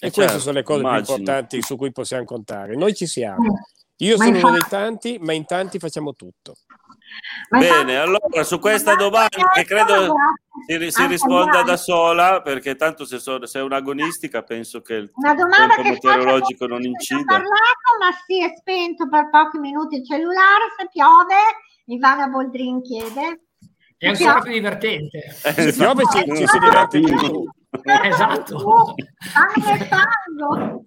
[0.00, 1.04] E Eh, queste certo, sono le cose immagino.
[1.04, 2.74] più importanti su cui possiamo contare.
[2.74, 3.44] Noi ci siamo.
[3.54, 6.54] Eh, Io Ma sono uno dei tanti, ma in tanti facciamo tutto.
[7.50, 10.14] Ma Bene, infatti- allora su questa domanda che credo
[10.66, 14.94] si, si Ah, risponda da sola, perché tanto se, so- se è un'agonistica penso che
[14.94, 17.24] il Una domanda tempo che meteorologico non ho incida.
[17.24, 21.34] parlato, ma si è spento per pochi minuti il cellulare, se piove,
[21.86, 23.40] Ivana Boldrin chiede.
[23.96, 25.18] È ancora più divertente.
[25.42, 27.44] Eh, Se piove ci, ci si diverte di più.
[28.04, 28.94] Esatto.
[28.96, 30.84] E fango.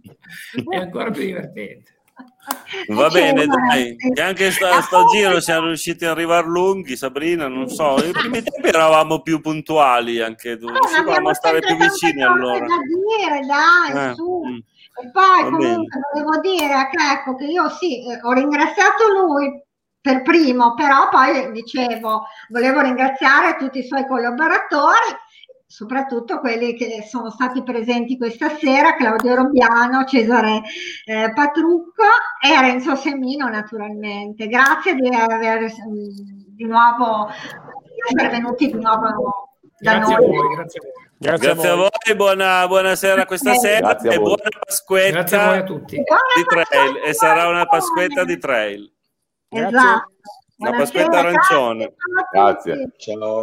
[0.69, 2.00] È ancora più divertente.
[2.87, 7.47] Va Ok, bene, dai, che anche sta, sto giro siamo riusciti ad arrivare lunghi, Sabrina,
[7.47, 11.75] non so, nei primi tempi eravamo più puntuali anche, tu, Eh, riuscivamo a stare più
[11.75, 12.65] vicini allora.
[12.65, 14.41] da dire, dai, Eh, su.
[14.45, 14.57] mm.
[15.03, 19.61] E poi Va comunque volevo dire a Checco che io sì, eh, ho ringraziato lui
[20.01, 25.15] per primo, però poi dicevo, volevo ringraziare tutti i suoi collaboratori,
[25.72, 30.61] soprattutto quelli che sono stati presenti questa sera, Claudio Robbiano, Cesare
[31.05, 32.03] eh, Patrucco
[32.45, 34.47] e Renzo Semino naturalmente.
[34.47, 36.09] Grazie di aver mm,
[36.55, 37.30] di nuovo
[37.86, 40.28] di essere venuti di nuovo da Grazie a noi.
[40.28, 41.09] voi, grazie a voi.
[41.17, 44.17] Grazie, Grazie a voi, buona, buonasera questa Grazie sera a e voi.
[44.17, 45.95] buona Pasquetta Grazie a voi a tutti.
[45.95, 48.91] Di trail e sarà una Pasquetta di trail.
[49.47, 50.11] Esatto.
[50.57, 51.86] Una Pasquetta arancione.
[51.86, 51.93] a.
[52.30, 52.91] Grazie.
[52.97, 53.39] Ciao.